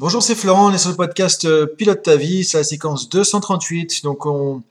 Bonjour, 0.00 0.22
c'est 0.22 0.36
Florent, 0.36 0.70
on 0.70 0.72
est 0.72 0.78
sur 0.78 0.90
le 0.90 0.94
podcast 0.94 1.44
euh, 1.44 1.66
Pilote 1.66 2.04
ta 2.04 2.14
vie, 2.14 2.44
c'est 2.44 2.56
la 2.56 2.62
séquence 2.62 3.08
238. 3.08 4.04
Donc 4.04 4.26
on, 4.26 4.62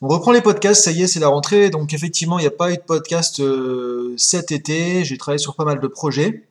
reprend 0.00 0.32
les 0.32 0.40
podcasts, 0.40 0.84
ça 0.84 0.90
y 0.90 1.02
est, 1.02 1.06
c'est 1.06 1.20
la 1.20 1.28
rentrée. 1.28 1.68
Donc 1.68 1.92
effectivement, 1.92 2.38
il 2.38 2.42
n'y 2.44 2.48
a 2.48 2.50
pas 2.50 2.72
eu 2.72 2.76
de 2.76 2.80
podcast 2.80 3.40
euh, 3.40 4.14
cet 4.16 4.52
été, 4.52 5.04
j'ai 5.04 5.18
travaillé 5.18 5.36
sur 5.36 5.54
pas 5.54 5.66
mal 5.66 5.80
de 5.80 5.86
projets. 5.86 6.44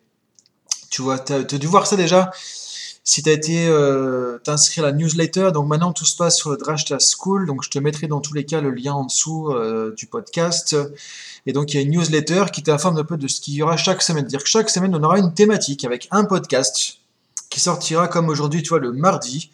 Tu 0.92 1.02
vois, 1.02 1.18
tu 1.18 1.34
as, 1.34 1.44
dû 1.44 1.66
voir 1.66 1.88
ça 1.88 1.96
déjà 1.96 2.30
si 3.04 3.24
tu 3.24 3.32
as 3.32 3.34
été 3.34 3.66
euh, 3.66 4.38
t'inscrit 4.44 4.82
à 4.82 4.84
la 4.84 4.92
newsletter. 4.92 5.50
Donc 5.52 5.68
maintenant, 5.68 5.92
tout 5.92 6.06
se 6.06 6.16
passe 6.16 6.38
sur 6.38 6.52
le 6.52 6.58
Drashta 6.58 7.00
School. 7.00 7.48
Donc 7.48 7.64
je 7.64 7.72
te 7.72 7.80
mettrai 7.80 8.06
dans 8.06 8.22
tous 8.22 8.36
les 8.36 8.46
cas 8.46 8.62
le 8.62 8.70
lien 8.70 8.94
en 8.94 9.06
dessous 9.06 9.50
euh, 9.50 9.92
du 9.98 10.06
podcast. 10.06 10.76
Et 11.48 11.52
donc 11.52 11.74
il 11.74 11.78
y 11.78 11.80
a 11.80 11.82
une 11.82 11.90
newsletter 11.90 12.46
qui 12.54 12.62
t'informe 12.62 12.96
un 13.00 13.06
peu 13.06 13.18
de 13.18 13.28
ce 13.28 13.42
qu'il 13.42 13.56
y 13.56 13.64
aura 13.64 13.76
chaque 13.76 14.04
semaine. 14.04 14.26
C'est-à-dire 14.26 14.44
que 14.44 14.50
chaque 14.50 14.70
semaine, 14.70 14.94
on 14.96 15.02
aura 15.02 15.18
une 15.18 15.34
thématique 15.34 15.84
avec 15.84 16.08
un 16.12 16.26
podcast 16.26 17.00
qui 17.54 17.60
sortira 17.60 18.08
comme 18.08 18.30
aujourd'hui, 18.30 18.64
tu 18.64 18.70
vois, 18.70 18.80
le 18.80 18.92
mardi. 18.92 19.52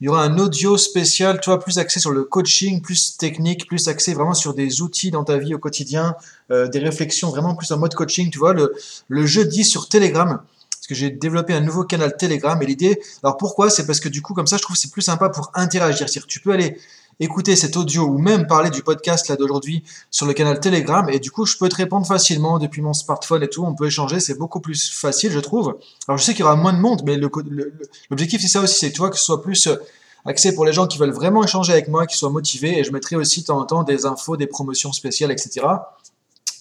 Il 0.00 0.06
y 0.06 0.08
aura 0.08 0.24
un 0.24 0.38
audio 0.38 0.78
spécial, 0.78 1.40
tu 1.42 1.50
vois, 1.50 1.60
plus 1.60 1.78
axé 1.78 2.00
sur 2.00 2.10
le 2.10 2.24
coaching, 2.24 2.80
plus 2.80 3.18
technique, 3.18 3.66
plus 3.66 3.86
axé 3.86 4.14
vraiment 4.14 4.32
sur 4.32 4.54
des 4.54 4.80
outils 4.80 5.10
dans 5.10 5.24
ta 5.24 5.36
vie 5.36 5.54
au 5.54 5.58
quotidien, 5.58 6.16
euh, 6.50 6.68
des 6.68 6.78
réflexions 6.78 7.28
vraiment 7.28 7.54
plus 7.54 7.70
en 7.70 7.78
mode 7.78 7.94
coaching, 7.94 8.30
tu 8.30 8.38
vois, 8.38 8.54
le, 8.54 8.74
le 9.08 9.26
jeudi 9.26 9.62
sur 9.62 9.90
Telegram 9.90 10.40
parce 10.84 10.88
que 10.88 10.94
j'ai 10.94 11.10
développé 11.10 11.54
un 11.54 11.62
nouveau 11.62 11.84
canal 11.84 12.14
Telegram 12.14 12.60
et 12.60 12.66
l'idée, 12.66 13.00
alors 13.22 13.38
pourquoi? 13.38 13.70
C'est 13.70 13.86
parce 13.86 14.00
que 14.00 14.10
du 14.10 14.20
coup, 14.20 14.34
comme 14.34 14.46
ça, 14.46 14.58
je 14.58 14.62
trouve 14.62 14.76
que 14.76 14.82
c'est 14.82 14.90
plus 14.90 15.00
sympa 15.00 15.30
pour 15.30 15.50
interagir. 15.54 16.10
C'est-à-dire, 16.10 16.26
tu 16.26 16.40
peux 16.40 16.52
aller 16.52 16.78
écouter 17.20 17.56
cet 17.56 17.76
audio 17.76 18.04
ou 18.04 18.18
même 18.18 18.46
parler 18.46 18.70
du 18.70 18.82
podcast 18.82 19.28
là 19.28 19.36
d'aujourd'hui 19.36 19.84
sur 20.10 20.26
le 20.26 20.32
canal 20.32 20.60
Telegram. 20.60 21.08
Et 21.10 21.18
du 21.18 21.30
coup 21.30 21.46
je 21.46 21.56
peux 21.56 21.68
te 21.68 21.76
répondre 21.76 22.06
facilement 22.06 22.58
depuis 22.58 22.82
mon 22.82 22.92
smartphone 22.92 23.42
et 23.42 23.48
tout, 23.48 23.64
on 23.64 23.74
peut 23.74 23.86
échanger, 23.86 24.20
c'est 24.20 24.38
beaucoup 24.38 24.60
plus 24.60 24.90
facile 24.90 25.30
je 25.32 25.40
trouve. 25.40 25.76
Alors 26.08 26.18
je 26.18 26.24
sais 26.24 26.32
qu'il 26.32 26.40
y 26.40 26.44
aura 26.44 26.56
moins 26.56 26.72
de 26.72 26.80
monde 26.80 27.02
mais 27.04 27.16
l'objectif 27.16 28.40
c'est 28.40 28.48
ça 28.48 28.60
aussi, 28.60 28.78
c'est 28.78 28.92
que 28.92 29.16
ce 29.16 29.24
soit 29.24 29.42
plus 29.42 29.66
euh, 29.66 29.76
axé 30.24 30.54
pour 30.54 30.64
les 30.64 30.72
gens 30.72 30.86
qui 30.86 30.98
veulent 30.98 31.12
vraiment 31.12 31.44
échanger 31.44 31.72
avec 31.72 31.88
moi, 31.88 32.06
qui 32.06 32.16
soient 32.16 32.30
motivés. 32.30 32.78
Et 32.78 32.84
je 32.84 32.92
mettrai 32.92 33.16
aussi 33.16 33.42
de 33.42 33.46
temps 33.46 33.60
en 33.60 33.64
temps 33.64 33.82
des 33.82 34.06
infos, 34.06 34.36
des 34.36 34.46
promotions 34.46 34.92
spéciales, 34.92 35.30
etc. 35.30 35.66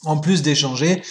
En 0.06 0.18
plus 0.18 0.42
d'échanger 0.42 1.02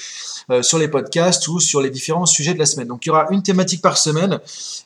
euh, 0.51 0.63
sur 0.63 0.79
les 0.79 0.89
podcasts 0.89 1.49
ou 1.49 1.61
sur 1.61 1.81
les 1.81 1.91
différents 1.91 2.27
sujets 2.27 2.55
de 2.55 2.59
la 2.59 2.67
semaine. 2.67 2.89
Donc 2.89 3.07
il 3.07 3.09
y 3.09 3.11
aura 3.11 3.27
une 3.31 3.43
thématique 3.43 3.83
par 3.83 3.99
semaine 3.99 4.41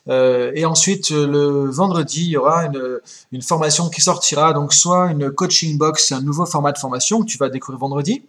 euh, 0.08 0.52
et 0.54 0.64
ensuite 0.64 1.10
le 1.10 1.70
vendredi 1.70 2.22
il 2.22 2.30
y 2.30 2.36
aura 2.36 2.66
une, 2.66 3.00
une 3.32 3.42
formation 3.42 3.88
qui 3.88 4.00
sortira. 4.00 4.52
Donc 4.52 4.72
soit 4.72 5.10
une 5.10 5.30
coaching 5.30 5.78
box, 5.78 6.12
un 6.12 6.22
nouveau 6.22 6.46
format 6.46 6.72
de 6.72 6.78
formation 6.78 7.22
que 7.22 7.26
tu 7.26 7.38
vas 7.38 7.48
découvrir 7.48 7.78
vendredi. 7.78 8.22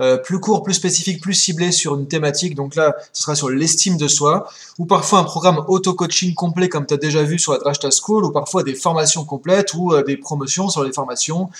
Euh, 0.00 0.16
plus 0.16 0.40
court, 0.40 0.62
plus 0.62 0.74
spécifique, 0.74 1.20
plus 1.20 1.34
ciblé 1.34 1.70
sur 1.70 1.94
une 1.94 2.08
thématique. 2.08 2.54
Donc 2.54 2.74
là, 2.74 2.94
ce 3.12 3.22
sera 3.22 3.34
sur 3.34 3.50
l'estime 3.50 3.96
de 3.96 4.08
soi, 4.08 4.48
ou 4.78 4.86
parfois 4.86 5.18
un 5.18 5.24
programme 5.24 5.62
auto-coaching 5.68 6.34
complet 6.34 6.68
comme 6.68 6.86
tu 6.86 6.94
as 6.94 6.96
déjà 6.96 7.22
vu 7.22 7.38
sur 7.38 7.52
la 7.52 7.58
Drashta 7.58 7.90
School, 7.90 8.24
ou 8.24 8.30
parfois 8.30 8.62
des 8.62 8.74
formations 8.74 9.24
complètes 9.24 9.74
ou 9.74 9.92
euh, 9.92 10.02
des 10.02 10.16
promotions 10.16 10.68
sur 10.68 10.82
les 10.82 10.92
formations. 10.92 11.50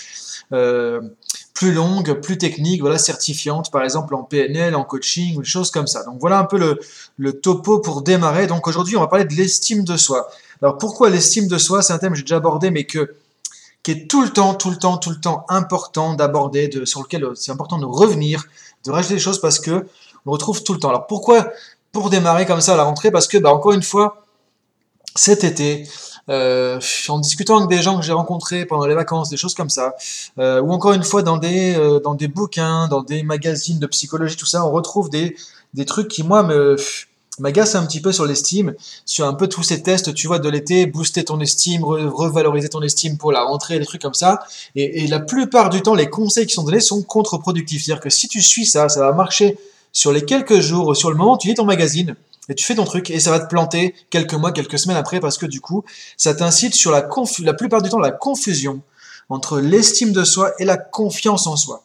Euh, 0.51 1.01
plus 1.63 1.71
longues, 1.71 2.19
plus 2.19 2.37
techniques, 2.37 2.81
voilà, 2.81 2.97
certifiantes, 2.97 3.71
par 3.71 3.83
exemple 3.83 4.15
en 4.15 4.23
PNL, 4.23 4.75
en 4.75 4.83
coaching, 4.83 5.37
ou 5.37 5.43
des 5.43 5.47
choses 5.47 5.71
comme 5.71 5.87
ça. 5.87 6.03
Donc 6.03 6.17
voilà 6.19 6.37
un 6.37 6.43
peu 6.43 6.77
le, 7.17 7.39
topo 7.39 7.79
pour 7.79 8.01
démarrer. 8.01 8.47
Donc 8.47 8.67
aujourd'hui, 8.67 8.97
on 8.97 8.99
va 8.99 9.07
parler 9.07 9.23
de 9.23 9.33
l'estime 9.33 9.85
de 9.85 9.95
soi. 9.95 10.27
Alors 10.61 10.77
pourquoi 10.77 11.09
l'estime 11.09 11.47
de 11.47 11.57
soi 11.57 11.81
C'est 11.81 11.93
un 11.93 11.99
thème 11.99 12.11
que 12.11 12.17
j'ai 12.17 12.23
déjà 12.23 12.35
abordé, 12.35 12.69
mais 12.69 12.83
que 12.83 13.15
qui 13.81 13.91
est 13.91 14.09
tout 14.09 14.23
le 14.23 14.29
temps, 14.29 14.55
tout 14.55 14.71
le 14.71 14.75
temps, 14.75 14.97
tout 14.97 15.09
le 15.09 15.21
temps 15.21 15.45
important 15.47 16.15
d'aborder, 16.15 16.67
de, 16.67 16.83
sur 16.83 17.01
lequel 17.01 17.29
c'est 17.35 17.53
important 17.53 17.77
de 17.77 17.85
revenir, 17.85 18.43
de 18.83 18.91
rajouter 18.91 19.13
des 19.13 19.21
choses 19.21 19.39
parce 19.39 19.61
que 19.61 19.71
on 20.25 20.31
le 20.31 20.31
retrouve 20.31 20.63
tout 20.63 20.73
le 20.73 20.79
temps. 20.79 20.89
Alors 20.89 21.07
pourquoi 21.07 21.49
Pour 21.93 22.09
démarrer 22.09 22.45
comme 22.45 22.59
ça 22.59 22.73
à 22.73 22.75
la 22.75 22.83
rentrée, 22.83 23.09
parce 23.09 23.27
que, 23.27 23.37
bah, 23.37 23.53
encore 23.53 23.71
une 23.71 23.83
fois, 23.83 24.25
cet 25.15 25.45
été, 25.45 25.87
euh, 26.29 26.79
en 27.09 27.19
discutant 27.19 27.57
avec 27.57 27.69
des 27.69 27.81
gens 27.81 27.99
que 27.99 28.05
j'ai 28.05 28.13
rencontrés 28.13 28.65
pendant 28.65 28.85
les 28.85 28.95
vacances, 28.95 29.29
des 29.29 29.37
choses 29.37 29.53
comme 29.53 29.69
ça, 29.69 29.95
euh, 30.39 30.61
ou 30.61 30.71
encore 30.71 30.93
une 30.93 31.03
fois 31.03 31.21
dans 31.21 31.37
des, 31.37 31.75
euh, 31.75 31.99
dans 31.99 32.15
des 32.15 32.27
bouquins, 32.27 32.87
dans 32.87 33.01
des 33.01 33.23
magazines 33.23 33.79
de 33.79 33.87
psychologie, 33.87 34.37
tout 34.37 34.45
ça, 34.45 34.65
on 34.65 34.71
retrouve 34.71 35.09
des, 35.09 35.35
des 35.73 35.85
trucs 35.85 36.07
qui, 36.07 36.23
moi, 36.23 36.43
me 36.43 36.77
m'agace 37.39 37.73
un 37.73 37.83
petit 37.87 37.99
peu 37.99 38.11
sur 38.11 38.27
l'estime, 38.27 38.75
sur 39.05 39.25
un 39.25 39.33
peu 39.33 39.47
tous 39.47 39.63
ces 39.63 39.81
tests, 39.81 40.13
tu 40.13 40.27
vois, 40.27 40.37
de 40.37 40.47
l'été, 40.49 40.85
booster 40.85 41.23
ton 41.23 41.39
estime, 41.39 41.83
revaloriser 41.83 42.69
ton 42.69 42.83
estime 42.83 43.17
pour 43.17 43.31
la 43.31 43.41
rentrée, 43.41 43.79
des 43.79 43.85
trucs 43.85 44.03
comme 44.03 44.13
ça. 44.13 44.43
Et, 44.75 45.03
et, 45.03 45.07
la 45.07 45.19
plupart 45.19 45.71
du 45.71 45.81
temps, 45.81 45.95
les 45.95 46.11
conseils 46.11 46.45
qui 46.45 46.53
sont 46.53 46.63
donnés 46.63 46.79
sont 46.79 47.01
contre-productifs. 47.01 47.85
C'est-à-dire 47.85 48.03
que 48.03 48.11
si 48.11 48.27
tu 48.27 48.43
suis 48.43 48.67
ça, 48.67 48.87
ça 48.87 48.99
va 48.99 49.13
marcher 49.13 49.57
sur 49.91 50.11
les 50.11 50.23
quelques 50.25 50.59
jours, 50.59 50.95
sur 50.95 51.09
le 51.09 51.17
moment, 51.17 51.35
tu 51.35 51.47
lis 51.47 51.55
ton 51.55 51.65
magazine, 51.65 52.15
et 52.49 52.55
tu 52.55 52.65
fais 52.65 52.75
ton 52.75 52.85
truc, 52.85 53.09
et 53.09 53.19
ça 53.19 53.31
va 53.31 53.39
te 53.39 53.47
planter 53.47 53.95
quelques 54.09 54.33
mois, 54.33 54.51
quelques 54.51 54.79
semaines 54.79 54.97
après, 54.97 55.19
parce 55.19 55.37
que 55.37 55.45
du 55.45 55.61
coup, 55.61 55.83
ça 56.17 56.33
t'incite 56.33 56.75
sur 56.75 56.91
la, 56.91 57.07
la 57.39 57.53
plupart 57.53 57.81
du 57.81 57.89
temps 57.89 57.99
la 57.99 58.11
confusion 58.11 58.81
entre 59.29 59.59
l'estime 59.59 60.11
de 60.11 60.23
soi 60.23 60.51
et 60.59 60.65
la 60.65 60.77
confiance 60.77 61.47
en 61.47 61.55
soi. 61.55 61.83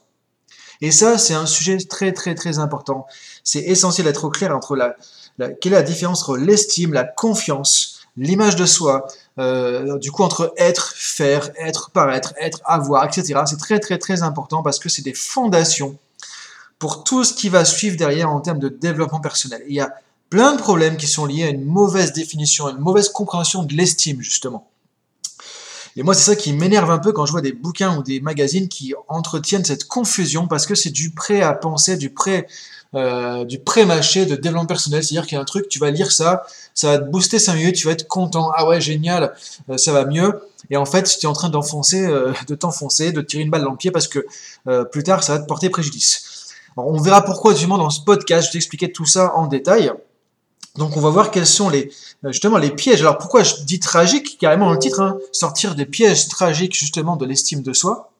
Et 0.80 0.90
ça, 0.90 1.18
c'est 1.18 1.34
un 1.34 1.46
sujet 1.46 1.78
très 1.78 2.12
très 2.12 2.34
très 2.34 2.58
important. 2.58 3.06
C'est 3.42 3.60
essentiel 3.60 4.06
d'être 4.06 4.24
au 4.24 4.30
clair 4.30 4.54
entre 4.54 4.76
la, 4.76 4.94
quelle 5.60 5.72
est 5.72 5.76
la 5.76 5.82
différence 5.82 6.22
entre 6.22 6.36
l'estime, 6.36 6.92
la 6.92 7.04
confiance, 7.04 8.00
l'image 8.16 8.56
de 8.56 8.66
soi, 8.66 9.06
euh, 9.38 9.98
du 9.98 10.12
coup 10.12 10.22
entre 10.22 10.52
être, 10.56 10.92
faire, 10.96 11.50
être, 11.58 11.90
paraître, 11.90 12.34
être, 12.40 12.60
avoir, 12.64 13.04
etc. 13.04 13.40
C'est 13.46 13.58
très 13.58 13.80
très 13.80 13.98
très 13.98 14.22
important 14.22 14.62
parce 14.62 14.78
que 14.78 14.88
c'est 14.88 15.02
des 15.02 15.14
fondations 15.14 15.96
pour 16.78 17.02
tout 17.02 17.24
ce 17.24 17.34
qui 17.34 17.48
va 17.48 17.64
suivre 17.64 17.96
derrière 17.96 18.30
en 18.30 18.40
termes 18.40 18.60
de 18.60 18.68
développement 18.68 19.20
personnel. 19.20 19.62
il 19.66 19.74
y 19.74 19.80
a 19.80 19.92
plein 20.30 20.54
de 20.54 20.58
problèmes 20.60 20.96
qui 20.96 21.06
sont 21.06 21.26
liés 21.26 21.44
à 21.44 21.48
une 21.48 21.64
mauvaise 21.64 22.12
définition, 22.12 22.66
à 22.66 22.70
une 22.70 22.78
mauvaise 22.78 23.08
compréhension 23.08 23.62
de 23.62 23.74
l'estime 23.74 24.20
justement. 24.20 24.68
Et 25.96 26.04
moi, 26.04 26.14
c'est 26.14 26.30
ça 26.30 26.36
qui 26.36 26.52
m'énerve 26.52 26.90
un 26.92 26.98
peu 26.98 27.10
quand 27.12 27.26
je 27.26 27.32
vois 27.32 27.40
des 27.40 27.52
bouquins 27.52 27.96
ou 27.98 28.04
des 28.04 28.20
magazines 28.20 28.68
qui 28.68 28.94
entretiennent 29.08 29.64
cette 29.64 29.88
confusion 29.88 30.46
parce 30.46 30.64
que 30.64 30.76
c'est 30.76 30.90
du 30.90 31.10
prêt 31.10 31.42
à 31.42 31.52
penser, 31.54 31.96
du 31.96 32.10
prêt 32.10 32.46
euh, 32.94 33.44
du 33.44 33.58
pré-mâché 33.58 34.24
de 34.24 34.34
développement 34.34 34.64
personnel, 34.64 35.04
c'est-à-dire 35.04 35.26
qu'il 35.26 35.36
y 35.36 35.38
a 35.38 35.42
un 35.42 35.44
truc, 35.44 35.68
tu 35.68 35.78
vas 35.78 35.90
lire 35.90 36.10
ça, 36.10 36.44
ça 36.72 36.92
va 36.92 36.98
te 36.98 37.10
booster 37.10 37.38
5 37.38 37.54
minutes, 37.54 37.76
tu 37.76 37.86
vas 37.86 37.92
être 37.92 38.08
content, 38.08 38.50
ah 38.56 38.66
ouais, 38.66 38.80
génial, 38.80 39.34
euh, 39.68 39.76
ça 39.76 39.92
va 39.92 40.06
mieux. 40.06 40.40
Et 40.70 40.78
en 40.78 40.86
fait, 40.86 41.02
tu 41.02 41.26
es 41.26 41.28
en 41.28 41.34
train 41.34 41.50
d'enfoncer, 41.50 42.06
euh, 42.06 42.32
de 42.46 42.54
t'enfoncer, 42.54 43.12
de 43.12 43.20
tirer 43.20 43.42
une 43.42 43.50
balle 43.50 43.64
dans 43.64 43.72
le 43.72 43.76
pied 43.76 43.90
parce 43.90 44.08
que 44.08 44.26
plus 44.90 45.02
tard, 45.02 45.22
ça 45.22 45.34
va 45.34 45.40
te 45.40 45.46
porter 45.46 45.68
préjudice. 45.68 46.54
Alors, 46.78 46.88
on 46.88 46.98
verra 46.98 47.22
pourquoi, 47.22 47.52
justement, 47.52 47.76
dans 47.76 47.90
ce 47.90 48.00
podcast, 48.00 48.46
je 48.46 48.48
vais 48.48 48.52
t'expliquer 48.52 48.90
tout 48.90 49.04
ça 49.04 49.34
en 49.34 49.48
détail. 49.48 49.92
Donc, 50.78 50.96
on 50.96 51.00
va 51.00 51.10
voir 51.10 51.32
quels 51.32 51.46
sont 51.46 51.68
les, 51.68 51.90
justement, 52.24 52.56
les 52.56 52.70
pièges. 52.70 53.00
Alors, 53.00 53.18
pourquoi 53.18 53.42
je 53.42 53.56
dis 53.64 53.80
tragique, 53.80 54.38
carrément 54.38 54.66
dans 54.66 54.72
le 54.72 54.78
titre, 54.78 55.00
hein, 55.00 55.18
sortir 55.32 55.74
des 55.74 55.86
pièges 55.86 56.28
tragiques, 56.28 56.74
justement, 56.74 57.16
de 57.16 57.26
l'estime 57.26 57.62
de 57.62 57.72
soi. 57.72 58.12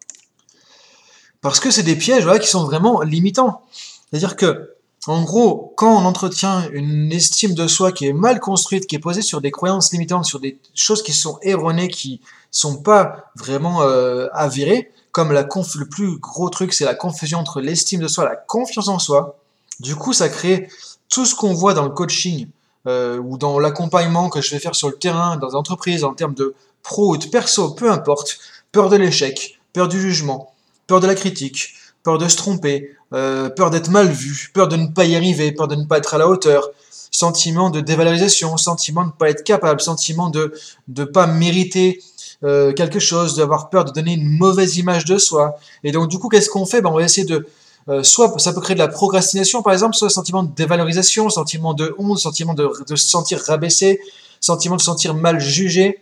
Parce 1.41 1.61
que 1.61 1.71
c'est 1.71 1.85
des 1.85 1.95
pièges, 1.95 2.27
qui 2.41 2.49
sont 2.49 2.65
vraiment 2.65 3.01
limitants. 3.03 3.63
C'est-à-dire 4.11 4.35
que, 4.35 4.75
en 5.07 5.23
gros, 5.23 5.73
quand 5.77 6.03
on 6.03 6.05
entretient 6.05 6.69
une 6.73 7.13
estime 7.13 7.55
de 7.55 7.69
soi 7.69 7.93
qui 7.93 8.09
est 8.09 8.13
mal 8.13 8.41
construite, 8.41 8.89
qui 8.89 8.97
est 8.97 8.99
posée 8.99 9.23
sur 9.23 9.41
des 9.41 9.53
croyances 9.53 9.93
limitantes, 9.93 10.25
sur 10.25 10.41
des 10.41 10.59
choses 10.75 11.05
qui 11.05 11.13
sont 11.13 11.39
erronées, 11.43 11.87
qui 11.87 12.21
sont 12.51 12.83
pas 12.83 13.31
vraiment 13.37 13.83
euh, 13.83 14.27
avérées, 14.33 14.91
comme 15.13 15.31
la 15.31 15.45
conf 15.45 15.77
le 15.77 15.87
plus 15.87 16.19
gros 16.19 16.51
truc, 16.51 16.73
c'est 16.73 16.85
la 16.85 16.97
confusion 16.97 17.39
entre 17.39 17.61
l'estime 17.61 18.01
de 18.01 18.09
soi 18.09 18.25
et 18.25 18.29
la 18.29 18.37
confiance 18.37 18.89
en 18.89 18.99
soi. 18.99 19.39
Du 19.79 19.95
coup, 19.95 20.13
ça 20.13 20.29
crée 20.29 20.69
tout 21.09 21.27
ce 21.27 21.35
qu'on 21.35 21.55
voit 21.55 21.75
dans 21.75 21.85
le 21.85 21.91
coaching 21.91 22.49
euh, 22.87 23.19
ou 23.19 23.39
dans 23.39 23.59
l'accompagnement 23.59 24.29
que 24.29 24.41
je 24.41 24.51
vais 24.51 24.59
faire 24.59 24.75
sur 24.75 24.89
le 24.89 24.95
terrain, 24.95 25.37
dans 25.37 25.51
l'entreprise, 25.51 26.05
en 26.05 26.15
termes 26.15 26.35
de 26.35 26.55
pro 26.83 27.15
ou 27.15 27.17
de 27.17 27.27
perso, 27.27 27.71
peu 27.71 27.91
importe. 27.91 28.39
Peur 28.73 28.89
de 28.89 28.97
l'échec, 28.97 29.59
peur 29.73 29.89
du 29.89 30.01
jugement, 30.01 30.53
peur 30.87 31.01
de 31.01 31.07
la 31.07 31.15
critique, 31.15 31.75
peur 32.03 32.19
de 32.19 32.29
se 32.29 32.37
tromper, 32.37 32.91
euh, 33.15 33.49
peur 33.49 33.71
d'être 33.71 33.91
mal 33.91 34.09
vu, 34.09 34.51
peur 34.53 34.69
de 34.69 34.77
ne 34.77 34.89
pas 34.89 35.05
y 35.05 35.17
arriver, 35.17 35.53
peur 35.53 35.69
de 35.69 35.75
ne 35.75 35.85
pas 35.85 35.99
être 35.99 36.15
à 36.15 36.19
la 36.19 36.29
hauteur, 36.29 36.69
sentiment 37.11 37.71
de 37.71 37.81
dévalorisation, 37.81 38.57
sentiment 38.57 39.03
de 39.03 39.09
ne 39.09 39.13
pas 39.13 39.31
être 39.31 39.45
capable, 39.45 39.81
sentiment 39.81 40.29
de 40.31 40.53
ne 40.89 41.05
pas 41.05 41.27
mériter 41.27 42.01
euh, 42.45 42.73
quelque 42.73 42.99
chose, 42.99 43.37
d'avoir 43.37 43.71
peur 43.71 43.85
de 43.85 43.91
donner 43.91 44.15
une 44.15 44.29
mauvaise 44.29 44.77
image 44.77 45.05
de 45.05 45.19
soi. 45.19 45.57
Et 45.85 45.93
donc 45.93 46.09
du 46.09 46.19
coup, 46.19 46.29
qu'est-ce 46.29 46.51
qu'on 46.51 46.67
fait? 46.67 46.81
Ben, 46.83 46.91
On 46.91 46.95
va 46.95 47.03
essayer 47.03 47.27
de... 47.27 47.47
Euh, 47.89 48.03
soit 48.03 48.39
ça 48.39 48.53
peut 48.53 48.61
créer 48.61 48.75
de 48.75 48.81
la 48.81 48.89
procrastination, 48.89 49.63
par 49.63 49.73
exemple, 49.73 49.97
soit 49.97 50.11
sentiment 50.11 50.43
de 50.43 50.55
dévalorisation, 50.55 51.31
sentiment 51.31 51.73
de 51.73 51.95
honte, 51.99 52.19
sentiment 52.19 52.55
de, 52.55 52.71
se 52.89 52.97
sentir 52.97 53.41
rabaissé, 53.47 54.01
sentiment 54.41 54.77
de 54.77 54.81
se 54.81 54.87
sentir 54.87 55.15
mal 55.15 55.41
jugé, 55.41 55.99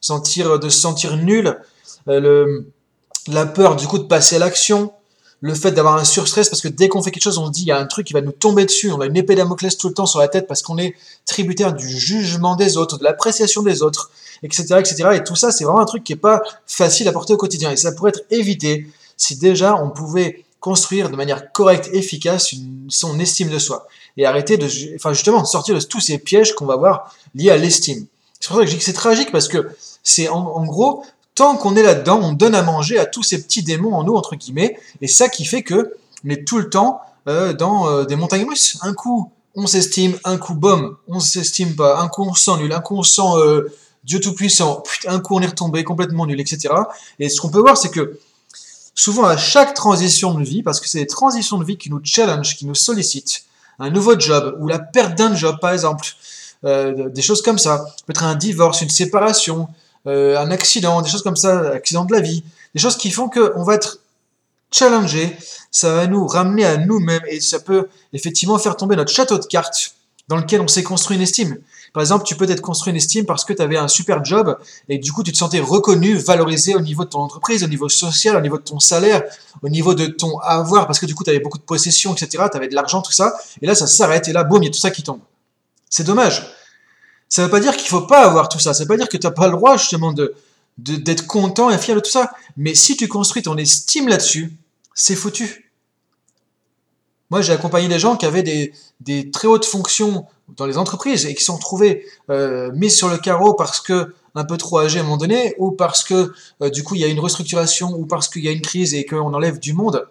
sentir 0.00 0.58
de 0.58 0.68
se 0.68 0.80
sentir 0.80 1.16
nul, 1.18 1.58
le, 2.06 2.70
la 3.28 3.44
peur 3.44 3.76
du 3.76 3.86
coup 3.86 3.98
de 3.98 4.04
passer 4.04 4.36
à 4.36 4.38
l'action, 4.38 4.92
le 5.40 5.54
fait 5.54 5.72
d'avoir 5.72 5.96
un 5.96 6.04
surstress, 6.04 6.48
parce 6.48 6.62
que 6.62 6.68
dès 6.68 6.88
qu'on 6.88 7.02
fait 7.02 7.10
quelque 7.10 7.22
chose, 7.22 7.38
on 7.38 7.46
se 7.46 7.52
dit, 7.52 7.62
il 7.62 7.68
y 7.68 7.72
a 7.72 7.78
un 7.78 7.86
truc 7.86 8.06
qui 8.06 8.14
va 8.14 8.22
nous 8.22 8.32
tomber 8.32 8.64
dessus, 8.64 8.90
on 8.90 9.00
a 9.00 9.06
une 9.06 9.16
épée 9.16 9.34
Damoclès 9.34 9.76
tout 9.76 9.88
le 9.88 9.94
temps 9.94 10.06
sur 10.06 10.18
la 10.18 10.28
tête 10.28 10.46
parce 10.46 10.62
qu'on 10.62 10.78
est 10.78 10.94
tributaire 11.26 11.74
du 11.74 11.88
jugement 11.88 12.56
des 12.56 12.78
autres, 12.78 12.98
de 12.98 13.04
l'appréciation 13.04 13.62
des 13.62 13.82
autres, 13.82 14.10
etc., 14.42 14.76
etc. 14.78 15.10
Et 15.14 15.24
tout 15.24 15.36
ça, 15.36 15.52
c'est 15.52 15.64
vraiment 15.64 15.80
un 15.80 15.84
truc 15.86 16.04
qui 16.04 16.14
n'est 16.14 16.18
pas 16.18 16.42
facile 16.66 17.06
à 17.08 17.12
porter 17.12 17.34
au 17.34 17.36
quotidien. 17.36 17.70
Et 17.70 17.76
ça 17.76 17.92
pourrait 17.92 18.10
être 18.10 18.24
évité 18.30 18.86
si 19.18 19.36
déjà 19.36 19.76
on 19.76 19.90
pouvait 19.90 20.45
construire 20.60 21.10
de 21.10 21.16
manière 21.16 21.52
correcte, 21.52 21.90
efficace, 21.92 22.54
son 22.88 23.18
estime 23.20 23.50
de 23.50 23.58
soi. 23.58 23.86
Et 24.16 24.26
arrêter 24.26 24.56
de, 24.56 24.66
enfin 24.94 25.12
justement, 25.12 25.44
sortir 25.44 25.74
de 25.74 25.80
tous 25.80 26.00
ces 26.00 26.18
pièges 26.18 26.54
qu'on 26.54 26.66
va 26.66 26.76
voir 26.76 27.14
liés 27.34 27.50
à 27.50 27.56
l'estime. 27.56 28.06
C'est 28.40 28.48
pour 28.48 28.56
ça 28.56 28.62
que 28.62 28.68
je 28.68 28.72
dis 28.72 28.78
que 28.78 28.84
c'est 28.84 28.92
tragique 28.92 29.32
parce 29.32 29.48
que 29.48 29.68
c'est 30.02 30.28
en, 30.28 30.64
gros, 30.64 31.04
tant 31.34 31.56
qu'on 31.56 31.76
est 31.76 31.82
là-dedans, 31.82 32.20
on 32.22 32.32
donne 32.32 32.54
à 32.54 32.62
manger 32.62 32.98
à 32.98 33.06
tous 33.06 33.22
ces 33.22 33.42
petits 33.42 33.62
démons 33.62 33.94
en 33.94 34.04
nous, 34.04 34.14
entre 34.14 34.36
guillemets, 34.36 34.78
et 35.00 35.08
ça 35.08 35.28
qui 35.28 35.44
fait 35.44 35.62
que 35.62 35.94
on 36.24 36.30
est 36.30 36.46
tout 36.46 36.58
le 36.58 36.70
temps 36.70 37.00
euh, 37.28 37.52
dans 37.52 37.88
euh, 37.88 38.04
des 38.04 38.16
montagnes 38.16 38.46
russes. 38.48 38.78
Un 38.82 38.94
coup, 38.94 39.30
on 39.54 39.66
s'estime, 39.66 40.18
un 40.24 40.38
coup, 40.38 40.54
boum, 40.54 40.96
on 41.08 41.18
s'estime 41.18 41.74
pas, 41.74 42.00
un 42.00 42.08
coup, 42.08 42.22
on 42.22 42.34
se 42.34 42.44
sent 42.44 42.58
nul, 42.58 42.72
un 42.72 42.80
coup, 42.80 42.96
on 42.96 43.02
se 43.02 43.14
sent 43.14 43.36
euh, 43.36 43.72
Dieu 44.04 44.20
Tout-Puissant, 44.20 44.82
un 45.06 45.18
coup, 45.18 45.34
on 45.34 45.40
est 45.40 45.46
retombé 45.46 45.82
complètement 45.82 46.26
nul, 46.26 46.40
etc. 46.40 46.72
Et 47.18 47.28
ce 47.28 47.40
qu'on 47.40 47.48
peut 47.48 47.58
voir, 47.58 47.76
c'est 47.76 47.90
que 47.90 48.18
souvent, 48.96 49.26
à 49.26 49.36
chaque 49.36 49.74
transition 49.74 50.34
de 50.34 50.42
vie, 50.42 50.64
parce 50.64 50.80
que 50.80 50.88
c'est 50.88 50.98
des 50.98 51.06
transitions 51.06 51.58
de 51.58 51.64
vie 51.64 51.76
qui 51.76 51.90
nous 51.90 52.00
challenge, 52.02 52.56
qui 52.56 52.66
nous 52.66 52.74
sollicitent, 52.74 53.44
un 53.78 53.90
nouveau 53.90 54.18
job, 54.18 54.56
ou 54.58 54.66
la 54.66 54.80
perte 54.80 55.16
d'un 55.16 55.36
job, 55.36 55.58
par 55.60 55.70
exemple, 55.70 56.04
euh, 56.64 57.08
des 57.10 57.22
choses 57.22 57.42
comme 57.42 57.58
ça. 57.58 57.84
Peut-être 58.06 58.24
un 58.24 58.34
divorce, 58.34 58.80
une 58.80 58.90
séparation, 58.90 59.68
euh, 60.06 60.38
un 60.38 60.50
accident, 60.50 61.02
des 61.02 61.10
choses 61.10 61.22
comme 61.22 61.36
ça, 61.36 61.70
accident 61.70 62.04
de 62.04 62.12
la 62.12 62.20
vie, 62.20 62.42
des 62.74 62.80
choses 62.80 62.96
qui 62.96 63.10
font 63.10 63.28
qu'on 63.28 63.62
va 63.62 63.74
être 63.74 63.98
challengé, 64.72 65.36
ça 65.70 65.94
va 65.94 66.06
nous 66.06 66.26
ramener 66.26 66.64
à 66.64 66.78
nous-mêmes 66.78 67.22
et 67.28 67.40
ça 67.40 67.60
peut 67.60 67.88
effectivement 68.12 68.58
faire 68.58 68.76
tomber 68.76 68.96
notre 68.96 69.12
château 69.12 69.38
de 69.38 69.44
cartes 69.44 69.94
dans 70.28 70.36
lequel 70.36 70.60
on 70.60 70.68
s'est 70.68 70.82
construit 70.82 71.16
une 71.16 71.22
estime. 71.22 71.58
Par 71.96 72.02
exemple, 72.02 72.26
tu 72.26 72.36
peux 72.36 72.46
t'être 72.46 72.60
construit 72.60 72.90
une 72.90 72.98
estime 72.98 73.24
parce 73.24 73.46
que 73.46 73.54
tu 73.54 73.62
avais 73.62 73.78
un 73.78 73.88
super 73.88 74.22
job 74.22 74.58
et 74.90 74.98
du 74.98 75.12
coup 75.12 75.22
tu 75.22 75.32
te 75.32 75.38
sentais 75.38 75.60
reconnu, 75.60 76.14
valorisé 76.14 76.74
au 76.74 76.80
niveau 76.82 77.06
de 77.06 77.08
ton 77.08 77.20
entreprise, 77.20 77.64
au 77.64 77.68
niveau 77.68 77.88
social, 77.88 78.36
au 78.36 78.42
niveau 78.42 78.58
de 78.58 78.64
ton 78.64 78.78
salaire, 78.78 79.22
au 79.62 79.70
niveau 79.70 79.94
de 79.94 80.04
ton 80.04 80.38
avoir, 80.40 80.86
parce 80.86 80.98
que 80.98 81.06
du 81.06 81.14
coup 81.14 81.24
tu 81.24 81.30
avais 81.30 81.40
beaucoup 81.40 81.56
de 81.56 81.62
possessions, 81.62 82.12
etc. 82.12 82.44
Tu 82.50 82.56
avais 82.58 82.68
de 82.68 82.74
l'argent, 82.74 83.00
tout 83.00 83.12
ça. 83.12 83.32
Et 83.62 83.66
là 83.66 83.74
ça 83.74 83.86
s'arrête 83.86 84.28
et 84.28 84.34
là, 84.34 84.44
boum, 84.44 84.62
il 84.62 84.66
y 84.66 84.68
a 84.68 84.72
tout 84.72 84.78
ça 84.78 84.90
qui 84.90 85.02
tombe. 85.02 85.20
C'est 85.88 86.04
dommage. 86.04 86.46
Ça 87.30 87.40
ne 87.40 87.46
veut 87.46 87.50
pas 87.50 87.60
dire 87.60 87.74
qu'il 87.74 87.88
faut 87.88 88.02
pas 88.02 88.26
avoir 88.26 88.50
tout 88.50 88.58
ça. 88.58 88.74
Ça 88.74 88.80
ne 88.80 88.84
veut 88.84 88.94
pas 88.94 88.98
dire 88.98 89.08
que 89.08 89.16
tu 89.16 89.26
n'as 89.26 89.32
pas 89.32 89.46
le 89.46 89.52
droit 89.56 89.78
justement 89.78 90.12
d'être 90.76 91.26
content 91.26 91.70
et 91.70 91.78
fier 91.78 91.94
de 91.94 92.00
tout 92.00 92.10
ça. 92.10 92.30
Mais 92.58 92.74
si 92.74 92.98
tu 92.98 93.08
construis 93.08 93.42
ton 93.42 93.56
estime 93.56 94.08
là-dessus, 94.08 94.52
c'est 94.92 95.16
foutu. 95.16 95.72
Moi, 97.30 97.40
j'ai 97.40 97.54
accompagné 97.54 97.88
des 97.88 97.98
gens 97.98 98.16
qui 98.16 98.26
avaient 98.26 98.42
des, 98.42 99.30
très 99.30 99.48
hautes 99.48 99.64
fonctions 99.64 100.26
dans 100.48 100.66
les 100.66 100.78
entreprises 100.78 101.26
et 101.26 101.34
qui 101.34 101.44
sont 101.44 101.58
trouvés 101.58 102.06
euh, 102.30 102.70
mis 102.72 102.90
sur 102.90 103.08
le 103.08 103.18
carreau 103.18 103.54
parce 103.54 103.80
que 103.80 104.14
un 104.34 104.44
peu 104.44 104.56
trop 104.56 104.80
âgés 104.80 104.98
à 104.98 105.02
un 105.02 105.04
moment 105.04 105.16
donné, 105.16 105.54
ou 105.58 105.70
parce 105.70 106.04
que 106.04 106.32
euh, 106.62 106.68
du 106.68 106.82
coup 106.82 106.94
il 106.94 107.00
y 107.00 107.04
a 107.04 107.08
une 107.08 107.20
restructuration, 107.20 107.92
ou 107.94 108.04
parce 108.04 108.28
qu'il 108.28 108.44
y 108.44 108.48
a 108.48 108.50
une 108.50 108.60
crise 108.60 108.92
et 108.94 109.06
qu'on 109.06 109.32
enlève 109.32 109.58
du 109.58 109.72
monde 109.72 110.08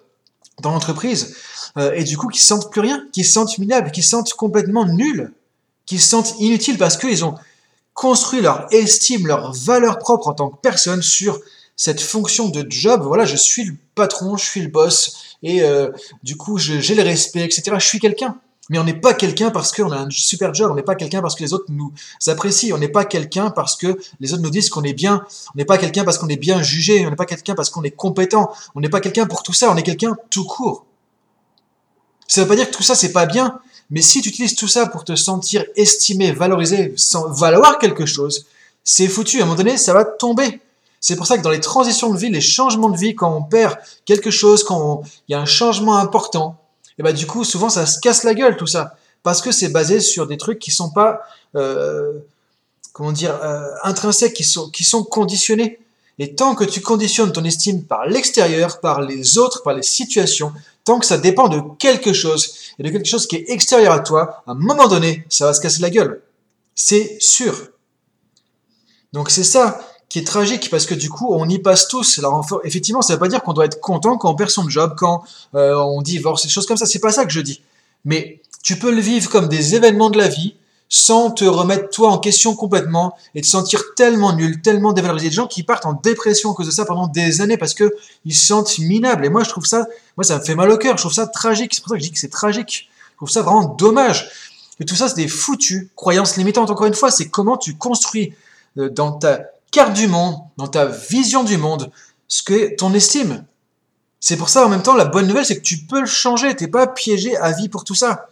dans 0.61 0.71
l'entreprise, 0.71 1.35
euh, 1.77 1.93
et 1.93 2.03
du 2.03 2.17
coup 2.17 2.27
qui 2.27 2.41
sentent 2.41 2.71
plus 2.71 2.81
rien, 2.81 3.05
qui 3.13 3.23
se 3.23 3.33
sentent 3.33 3.57
minables, 3.59 3.91
qui 3.91 4.01
se 4.01 4.09
sentent 4.09 4.33
complètement 4.33 4.85
nuls 4.85 5.31
qui 5.85 5.99
se 5.99 6.09
sentent 6.09 6.35
inutiles 6.39 6.77
parce 6.77 6.97
qu'ils 6.97 7.23
ont 7.23 7.35
construit 7.93 8.41
leur 8.41 8.67
estime, 8.71 9.27
leur 9.27 9.53
valeur 9.53 9.99
propre 9.99 10.27
en 10.27 10.33
tant 10.33 10.49
que 10.49 10.57
personne 10.61 11.01
sur 11.01 11.39
cette 11.75 12.01
fonction 12.01 12.49
de 12.49 12.65
job. 12.69 13.03
Voilà, 13.03 13.25
je 13.25 13.35
suis 13.35 13.65
le 13.65 13.75
patron, 13.95 14.37
je 14.37 14.45
suis 14.45 14.61
le 14.61 14.67
boss, 14.67 15.37
et 15.43 15.61
euh, 15.61 15.91
du 16.23 16.35
coup, 16.35 16.57
j'ai 16.57 16.95
le 16.95 17.03
respect, 17.03 17.43
etc. 17.43 17.63
Je 17.79 17.85
suis 17.85 17.99
quelqu'un. 17.99 18.37
Mais 18.69 18.79
on 18.79 18.83
n'est 18.83 18.99
pas 18.99 19.13
quelqu'un 19.13 19.51
parce 19.51 19.71
qu'on 19.71 19.91
a 19.91 19.97
un 19.97 20.09
super 20.09 20.53
job, 20.53 20.71
on 20.71 20.75
n'est 20.75 20.83
pas 20.83 20.95
quelqu'un 20.95 21.21
parce 21.21 21.35
que 21.35 21.43
les 21.43 21.53
autres 21.53 21.65
nous 21.69 21.93
apprécient, 22.27 22.75
on 22.75 22.79
n'est 22.79 22.87
pas 22.87 23.05
quelqu'un 23.05 23.51
parce 23.51 23.75
que 23.75 23.99
les 24.19 24.33
autres 24.33 24.41
nous 24.41 24.49
disent 24.49 24.69
qu'on 24.69 24.83
est 24.83 24.93
bien, 24.93 25.23
on 25.53 25.57
n'est 25.57 25.65
pas 25.65 25.77
quelqu'un 25.77 26.03
parce 26.03 26.17
qu'on 26.17 26.29
est 26.29 26.37
bien 26.37 26.63
jugé, 26.63 27.05
on 27.05 27.11
n'est 27.11 27.15
pas 27.15 27.25
quelqu'un 27.25 27.53
parce 27.53 27.69
qu'on 27.69 27.83
est 27.83 27.91
compétent, 27.91 28.51
on 28.73 28.79
n'est 28.79 28.89
pas 28.89 29.01
quelqu'un 29.01 29.27
pour 29.27 29.43
tout 29.43 29.53
ça, 29.53 29.71
on 29.71 29.77
est 29.77 29.83
quelqu'un 29.83 30.17
tout 30.31 30.45
court. 30.45 30.85
Ça 32.27 32.41
ne 32.41 32.45
veut 32.45 32.49
pas 32.49 32.55
dire 32.55 32.69
que 32.69 32.75
tout 32.75 32.83
ça 32.83 32.95
c'est 32.95 33.11
pas 33.11 33.27
bien, 33.27 33.59
mais 33.91 34.01
si 34.01 34.21
tu 34.21 34.29
utilises 34.29 34.55
tout 34.55 34.67
ça 34.67 34.87
pour 34.87 35.03
te 35.03 35.15
sentir 35.15 35.63
estimé, 35.75 36.31
valorisé, 36.31 36.93
sans 36.97 37.29
valoir 37.29 37.77
quelque 37.77 38.05
chose, 38.05 38.47
c'est 38.83 39.07
foutu. 39.07 39.39
À 39.39 39.43
un 39.43 39.45
moment 39.45 39.57
donné, 39.57 39.77
ça 39.77 39.93
va 39.93 40.05
tomber. 40.05 40.61
C'est 40.99 41.15
pour 41.15 41.27
ça 41.27 41.37
que 41.37 41.43
dans 41.43 41.51
les 41.51 41.59
transitions 41.59 42.11
de 42.11 42.17
vie, 42.17 42.29
les 42.29 42.41
changements 42.41 42.89
de 42.89 42.97
vie, 42.97 43.13
quand 43.13 43.35
on 43.35 43.43
perd 43.43 43.77
quelque 44.05 44.31
chose, 44.31 44.63
quand 44.63 45.03
il 45.27 45.33
y 45.33 45.35
a 45.35 45.39
un 45.39 45.45
changement 45.45 45.97
important, 45.97 46.59
et 46.97 47.03
bah 47.03 47.13
du 47.13 47.25
coup, 47.27 47.43
souvent, 47.43 47.69
ça 47.69 47.85
se 47.85 47.99
casse 47.99 48.23
la 48.23 48.33
gueule 48.33 48.57
tout 48.57 48.67
ça, 48.67 48.95
parce 49.23 49.41
que 49.41 49.51
c'est 49.51 49.69
basé 49.69 49.99
sur 49.99 50.27
des 50.27 50.37
trucs 50.37 50.59
qui 50.59 50.71
sont 50.71 50.91
pas, 50.91 51.21
euh, 51.55 52.13
comment 52.93 53.11
dire, 53.11 53.37
euh, 53.43 53.67
intrinsèques, 53.83 54.33
qui 54.33 54.43
sont, 54.43 54.69
qui 54.69 54.83
sont 54.83 55.03
conditionnés. 55.03 55.79
Et 56.17 56.35
tant 56.35 56.55
que 56.55 56.63
tu 56.63 56.79
conditionnes 56.79 57.33
ton 57.33 57.43
estime 57.43 57.83
par 57.83 58.05
l'extérieur, 58.05 58.79
par 58.79 59.01
les 59.01 59.37
autres, 59.37 59.63
par 59.63 59.73
les 59.73 59.83
situations, 59.83 60.53
tant 60.85 60.99
que 60.99 61.05
ça 61.05 61.17
dépend 61.17 61.49
de 61.49 61.61
quelque 61.77 62.13
chose, 62.13 62.55
et 62.79 62.83
de 62.83 62.89
quelque 62.89 63.07
chose 63.07 63.27
qui 63.27 63.35
est 63.35 63.49
extérieur 63.49 63.91
à 63.91 63.99
toi, 63.99 64.43
à 64.47 64.51
un 64.51 64.55
moment 64.55 64.87
donné, 64.87 65.25
ça 65.29 65.45
va 65.45 65.53
se 65.53 65.59
casser 65.59 65.81
la 65.81 65.89
gueule. 65.89 66.21
C'est 66.73 67.17
sûr. 67.19 67.69
Donc 69.11 69.29
c'est 69.29 69.43
ça 69.43 69.81
qui 70.15 70.19
est 70.19 70.23
tragique, 70.23 70.69
parce 70.69 70.85
que 70.85 70.93
du 70.93 71.09
coup, 71.09 71.27
on 71.29 71.49
y 71.49 71.59
passe 71.59 71.89
tous. 71.89 72.19
Alors 72.19 72.47
effectivement, 72.63 73.01
ça 73.01 73.11
ne 73.11 73.15
veut 73.17 73.19
pas 73.19 73.27
dire 73.27 73.43
qu'on 73.43 73.51
doit 73.51 73.65
être 73.65 73.81
content 73.81 74.15
quand 74.15 74.31
on 74.31 74.35
perd 74.35 74.49
son 74.49 74.69
job, 74.69 74.93
quand 74.95 75.25
euh, 75.55 75.75
on 75.75 76.01
divorce, 76.01 76.43
des 76.43 76.47
choses 76.47 76.65
comme 76.65 76.77
ça. 76.77 76.85
C'est 76.85 76.99
pas 76.99 77.11
ça 77.11 77.25
que 77.25 77.33
je 77.33 77.41
dis. 77.41 77.61
Mais 78.05 78.39
tu 78.63 78.79
peux 78.79 78.91
le 78.91 79.01
vivre 79.01 79.29
comme 79.29 79.49
des 79.49 79.75
événements 79.75 80.09
de 80.09 80.17
la 80.17 80.29
vie, 80.29 80.55
sans 80.87 81.31
te 81.31 81.43
remettre 81.43 81.89
toi 81.89 82.11
en 82.11 82.17
question 82.17 82.55
complètement 82.55 83.17
et 83.33 83.41
te 83.41 83.45
sentir 83.45 83.83
tellement 83.97 84.31
nul, 84.31 84.61
tellement 84.61 84.93
dévalorisé. 84.93 85.27
Des 85.27 85.35
gens 85.35 85.47
qui 85.47 85.63
partent 85.63 85.85
en 85.85 85.99
dépression 86.01 86.53
à 86.53 86.55
cause 86.55 86.67
de 86.67 86.71
ça 86.71 86.85
pendant 86.85 87.07
des 87.07 87.41
années 87.41 87.57
parce 87.57 87.73
que 87.73 87.93
ils 88.23 88.33
se 88.33 88.47
sentent 88.47 88.79
minables. 88.79 89.25
Et 89.25 89.29
moi, 89.29 89.43
je 89.43 89.49
trouve 89.49 89.65
ça, 89.65 89.85
moi, 90.15 90.23
ça 90.23 90.39
me 90.39 90.45
fait 90.45 90.55
mal 90.55 90.71
au 90.71 90.77
cœur. 90.77 90.95
Je 90.95 91.01
trouve 91.01 91.13
ça 91.13 91.27
tragique. 91.27 91.73
C'est 91.73 91.81
pour 91.81 91.89
ça 91.89 91.95
que 91.95 92.01
je 92.01 92.07
dis 92.07 92.13
que 92.13 92.19
c'est 92.19 92.29
tragique. 92.29 92.87
Je 93.11 93.17
trouve 93.17 93.29
ça 93.29 93.41
vraiment 93.41 93.65
dommage. 93.65 94.29
Et 94.79 94.85
tout 94.85 94.95
ça, 94.95 95.09
c'est 95.09 95.17
des 95.17 95.27
foutues 95.27 95.89
croyances 95.97 96.37
limitantes. 96.37 96.69
Encore 96.69 96.87
une 96.87 96.93
fois, 96.93 97.11
c'est 97.11 97.27
comment 97.27 97.57
tu 97.57 97.75
construis 97.75 98.33
euh, 98.77 98.89
dans 98.89 99.11
ta 99.11 99.41
du 99.83 100.07
monde, 100.07 100.37
dans 100.57 100.67
ta 100.67 100.85
vision 100.85 101.43
du 101.43 101.57
monde, 101.57 101.91
ce 102.27 102.43
que 102.43 102.75
ton 102.75 102.93
estime. 102.93 103.45
C'est 104.19 104.37
pour 104.37 104.49
ça, 104.49 104.65
en 104.65 104.69
même 104.69 104.81
temps, 104.81 104.95
la 104.95 105.05
bonne 105.05 105.27
nouvelle, 105.27 105.45
c'est 105.45 105.57
que 105.57 105.63
tu 105.63 105.85
peux 105.85 105.99
le 105.99 106.05
changer. 106.05 106.55
T'es 106.55 106.67
pas 106.67 106.87
piégé 106.87 107.35
à 107.37 107.51
vie 107.51 107.69
pour 107.69 107.83
tout 107.83 107.93
ça. 107.93 108.29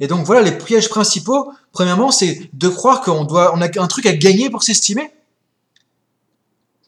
Et 0.00 0.06
donc 0.06 0.24
voilà, 0.24 0.42
les 0.42 0.56
pièges 0.56 0.88
principaux, 0.88 1.52
premièrement, 1.72 2.10
c'est 2.10 2.48
de 2.52 2.68
croire 2.68 3.00
qu'on 3.02 3.24
doit, 3.24 3.54
on 3.54 3.60
a 3.60 3.66
un 3.80 3.86
truc 3.86 4.06
à 4.06 4.12
gagner 4.12 4.50
pour 4.50 4.62
s'estimer. 4.62 5.12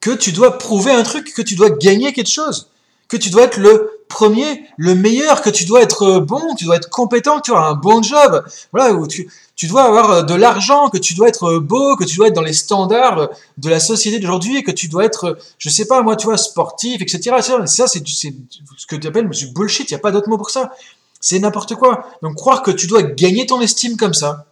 Que 0.01 0.11
tu 0.11 0.33
dois 0.33 0.59
prouver 0.59 0.93
un 0.93 1.03
truc, 1.03 1.35
que 1.35 1.43
tu 1.43 1.57
dois 1.57 1.71
gagner 1.71 2.13
quelque 2.13 2.31
chose. 2.31 2.71
Que 3.09 3.17
tu 3.17 3.31
dois 3.31 3.43
être 3.43 3.59
le 3.59 3.96
premier, 4.09 4.65
le 4.77 4.95
meilleur, 4.95 5.43
que 5.43 5.51
tu 5.51 5.65
dois 5.65 5.83
être 5.83 6.19
bon, 6.21 6.55
tu 6.57 6.65
dois 6.65 6.77
être 6.77 6.89
compétent, 6.89 7.41
tu 7.41 7.53
as 7.53 7.59
un 7.59 7.75
bon 7.75 8.03
job. 8.03 8.45
Voilà, 8.73 8.95
tu, 9.07 9.29
tu 9.57 9.67
dois 9.67 9.85
avoir 9.85 10.25
de 10.25 10.35
l'argent, 10.35 10.91
que 10.91 10.99
tu 10.99 11.15
dois 11.15 11.29
être 11.29 11.59
beau, 11.59 11.97
que 11.97 12.05
tu 12.05 12.17
dois 12.17 12.29
être 12.29 12.35
dans 12.35 12.43
les 12.43 12.53
standards 12.53 13.31
de 13.57 13.71
la 13.71 13.81
société 13.81 14.19
d'aujourd'hui, 14.19 14.63
que 14.63 14.71
tu 14.71 14.89
dois 14.89 15.05
être, 15.05 15.39
je 15.59 15.71
sais 15.71 15.87
pas, 15.87 16.03
moi, 16.03 16.17
tu 16.17 16.27
vois, 16.27 16.37
sportif, 16.37 17.01
etc. 17.01 17.37
Ça, 17.67 17.87
c'est 17.87 18.07
ce 18.07 18.87
que 18.87 18.97
tu 18.97 19.07
appelles 19.07 19.29
du 19.29 19.47
bullshit, 19.49 19.91
il 19.91 19.95
n'y 19.95 19.99
a 19.99 20.01
pas 20.01 20.13
d'autre 20.13 20.29
mot 20.29 20.37
pour 20.37 20.51
ça. 20.51 20.73
C'est 21.21 21.39
n'importe 21.39 21.75
quoi. 21.75 22.07
Donc 22.23 22.35
croire 22.35 22.63
que 22.63 22.71
tu 22.71 22.87
dois 22.87 23.03
gagner 23.03 23.47
ton 23.47 23.61
estime 23.61 23.97
comme 23.97 24.15
ça, 24.15 24.47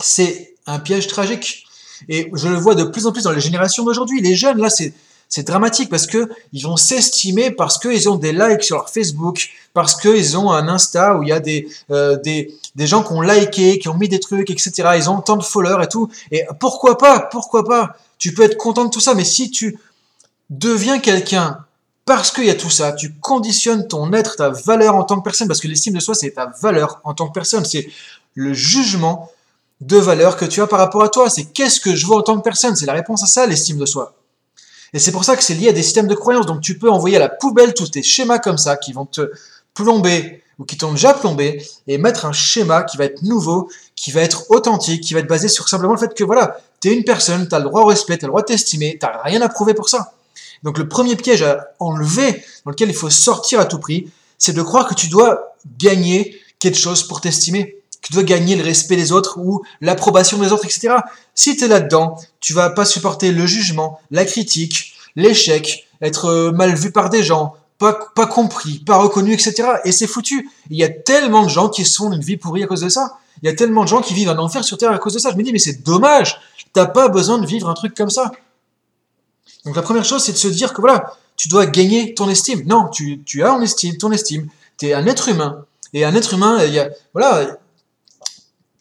c'est 0.00 0.54
un 0.66 0.78
piège 0.78 1.08
tragique. 1.08 1.66
Et 2.08 2.30
je 2.32 2.48
le 2.48 2.56
vois 2.56 2.74
de 2.74 2.84
plus 2.84 3.06
en 3.06 3.12
plus 3.12 3.24
dans 3.24 3.32
les 3.32 3.40
générations 3.40 3.84
d'aujourd'hui. 3.84 4.20
Les 4.20 4.36
jeunes, 4.36 4.58
là, 4.58 4.70
c'est 4.70 4.92
c'est 5.28 5.46
dramatique 5.46 5.90
parce 5.90 6.06
que 6.06 6.28
ils 6.52 6.62
vont 6.62 6.76
s'estimer 6.76 7.50
parce 7.50 7.78
qu'ils 7.78 8.08
ont 8.08 8.16
des 8.16 8.32
likes 8.32 8.62
sur 8.62 8.76
leur 8.76 8.88
Facebook, 8.88 9.50
parce 9.74 9.94
qu'ils 10.00 10.36
ont 10.36 10.50
un 10.50 10.68
Insta 10.68 11.16
où 11.16 11.22
il 11.22 11.28
y 11.28 11.32
a 11.32 11.40
des, 11.40 11.68
euh, 11.90 12.16
des, 12.16 12.54
des 12.74 12.86
gens 12.86 13.02
qui 13.02 13.12
ont 13.12 13.20
liké, 13.20 13.78
qui 13.78 13.88
ont 13.88 13.96
mis 13.96 14.08
des 14.08 14.20
trucs, 14.20 14.50
etc. 14.50 14.90
Ils 14.96 15.10
ont 15.10 15.20
tant 15.20 15.36
de 15.36 15.42
followers 15.42 15.84
et 15.84 15.88
tout. 15.88 16.08
Et 16.30 16.44
pourquoi 16.60 16.96
pas 16.96 17.20
Pourquoi 17.20 17.64
pas? 17.64 17.96
Tu 18.18 18.32
peux 18.32 18.42
être 18.42 18.56
content 18.56 18.84
de 18.84 18.90
tout 18.90 19.00
ça, 19.00 19.14
mais 19.14 19.24
si 19.24 19.50
tu 19.50 19.78
deviens 20.50 20.98
quelqu'un 20.98 21.58
parce 22.04 22.30
qu'il 22.30 22.44
y 22.44 22.50
a 22.50 22.54
tout 22.54 22.70
ça, 22.70 22.92
tu 22.92 23.12
conditionnes 23.14 23.88
ton 23.88 24.12
être, 24.12 24.36
ta 24.36 24.50
valeur 24.50 24.94
en 24.94 25.02
tant 25.02 25.18
que 25.18 25.24
personne, 25.24 25.48
parce 25.48 25.60
que 25.60 25.66
l'estime 25.66 25.94
de 25.94 26.00
soi, 26.00 26.14
c'est 26.14 26.30
ta 26.30 26.52
valeur 26.62 27.00
en 27.02 27.14
tant 27.14 27.26
que 27.26 27.32
personne, 27.32 27.64
c'est 27.64 27.88
le 28.34 28.54
jugement 28.54 29.32
de 29.80 29.96
valeur 29.96 30.36
que 30.36 30.44
tu 30.44 30.62
as 30.62 30.68
par 30.68 30.78
rapport 30.78 31.02
à 31.02 31.08
toi, 31.08 31.28
c'est 31.28 31.44
qu'est-ce 31.46 31.80
que 31.80 31.94
je 31.94 32.06
vois 32.06 32.18
en 32.18 32.22
tant 32.22 32.36
que 32.38 32.42
personne, 32.42 32.76
c'est 32.76 32.86
la 32.86 32.92
réponse 32.92 33.24
à 33.24 33.26
ça, 33.26 33.44
l'estime 33.44 33.78
de 33.78 33.86
soi. 33.86 34.14
Et 34.92 34.98
c'est 34.98 35.12
pour 35.12 35.24
ça 35.24 35.36
que 35.36 35.42
c'est 35.42 35.54
lié 35.54 35.68
à 35.68 35.72
des 35.72 35.82
systèmes 35.82 36.06
de 36.06 36.14
croyances, 36.14 36.46
donc 36.46 36.60
tu 36.60 36.78
peux 36.78 36.90
envoyer 36.90 37.16
à 37.16 37.20
la 37.20 37.28
poubelle 37.28 37.74
tous 37.74 37.90
tes 37.90 38.02
schémas 38.02 38.38
comme 38.38 38.58
ça, 38.58 38.76
qui 38.76 38.92
vont 38.92 39.06
te 39.06 39.30
plomber, 39.74 40.42
ou 40.58 40.64
qui 40.64 40.76
t'ont 40.76 40.92
déjà 40.92 41.12
plombé, 41.12 41.62
et 41.86 41.98
mettre 41.98 42.24
un 42.24 42.32
schéma 42.32 42.82
qui 42.82 42.96
va 42.96 43.04
être 43.04 43.22
nouveau, 43.22 43.68
qui 43.94 44.10
va 44.10 44.22
être 44.22 44.50
authentique, 44.50 45.02
qui 45.02 45.14
va 45.14 45.20
être 45.20 45.28
basé 45.28 45.48
sur 45.48 45.68
simplement 45.68 45.92
le 45.92 45.98
fait 45.98 46.14
que 46.14 46.24
voilà, 46.24 46.58
tu 46.80 46.88
es 46.88 46.94
une 46.94 47.04
personne, 47.04 47.48
tu 47.48 47.54
as 47.54 47.58
le 47.58 47.64
droit 47.64 47.82
au 47.82 47.86
respect, 47.86 48.16
tu 48.16 48.24
as 48.24 48.28
le 48.28 48.32
droit 48.32 48.42
de 48.42 48.46
t'estimer, 48.46 48.98
tu 48.98 49.06
rien 49.24 49.42
à 49.42 49.48
prouver 49.48 49.74
pour 49.74 49.88
ça. 49.88 50.12
Donc 50.62 50.78
le 50.78 50.88
premier 50.88 51.16
piège 51.16 51.42
à 51.42 51.68
enlever, 51.78 52.42
dans 52.64 52.70
lequel 52.70 52.88
il 52.88 52.94
faut 52.94 53.10
sortir 53.10 53.60
à 53.60 53.66
tout 53.66 53.78
prix, 53.78 54.10
c'est 54.38 54.52
de 54.52 54.62
croire 54.62 54.86
que 54.86 54.94
tu 54.94 55.08
dois 55.08 55.54
gagner 55.78 56.40
quelque 56.58 56.78
chose 56.78 57.02
pour 57.06 57.20
t'estimer, 57.20 57.75
tu 58.06 58.12
dois 58.12 58.22
gagner 58.22 58.54
le 58.54 58.62
respect 58.62 58.94
des 58.94 59.10
autres 59.10 59.36
ou 59.36 59.64
l'approbation 59.80 60.38
des 60.38 60.52
autres, 60.52 60.64
etc. 60.64 60.94
Si 61.34 61.56
tu 61.56 61.64
es 61.64 61.68
là-dedans, 61.68 62.16
tu 62.38 62.52
vas 62.52 62.70
pas 62.70 62.84
supporter 62.84 63.32
le 63.32 63.46
jugement, 63.46 63.98
la 64.12 64.24
critique, 64.24 64.94
l'échec, 65.16 65.88
être 66.00 66.26
euh, 66.26 66.52
mal 66.52 66.72
vu 66.76 66.92
par 66.92 67.10
des 67.10 67.24
gens, 67.24 67.54
pas, 67.78 67.98
pas 68.14 68.28
compris, 68.28 68.78
pas 68.78 68.96
reconnu, 68.96 69.32
etc. 69.32 69.70
Et 69.84 69.90
c'est 69.90 70.06
foutu. 70.06 70.48
Il 70.70 70.76
y 70.76 70.84
a 70.84 70.88
tellement 70.88 71.42
de 71.42 71.48
gens 71.48 71.68
qui 71.68 71.84
sont 71.84 72.12
une 72.12 72.20
vie 72.20 72.36
pourrie 72.36 72.62
à 72.62 72.68
cause 72.68 72.82
de 72.82 72.88
ça. 72.88 73.18
Il 73.42 73.46
y 73.46 73.48
a 73.48 73.56
tellement 73.56 73.82
de 73.82 73.88
gens 73.88 74.00
qui 74.00 74.14
vivent 74.14 74.28
un 74.28 74.38
enfer 74.38 74.62
sur 74.62 74.78
Terre 74.78 74.92
à 74.92 74.98
cause 74.98 75.14
de 75.14 75.18
ça. 75.18 75.32
Je 75.32 75.36
me 75.36 75.42
dis, 75.42 75.50
mais 75.50 75.58
c'est 75.58 75.82
dommage. 75.82 76.40
T'as 76.72 76.86
pas 76.86 77.08
besoin 77.08 77.38
de 77.38 77.46
vivre 77.46 77.68
un 77.68 77.74
truc 77.74 77.96
comme 77.96 78.10
ça. 78.10 78.30
Donc 79.64 79.74
la 79.74 79.82
première 79.82 80.04
chose, 80.04 80.22
c'est 80.22 80.32
de 80.32 80.38
se 80.38 80.46
dire 80.46 80.72
que 80.72 80.80
voilà, 80.80 81.12
tu 81.36 81.48
dois 81.48 81.66
gagner 81.66 82.14
ton 82.14 82.28
estime. 82.28 82.62
Non, 82.66 82.88
tu, 82.88 83.20
tu 83.24 83.42
as 83.42 83.52
en 83.52 83.60
estime, 83.62 83.96
ton 83.98 84.12
estime. 84.12 84.48
Tu 84.78 84.86
es 84.86 84.94
un 84.94 85.06
être 85.08 85.28
humain. 85.28 85.64
Et 85.92 86.04
un 86.04 86.14
être 86.14 86.34
humain, 86.34 86.62
il 86.64 86.72
y 86.72 86.78
a, 86.78 86.88
voilà, 87.12 87.58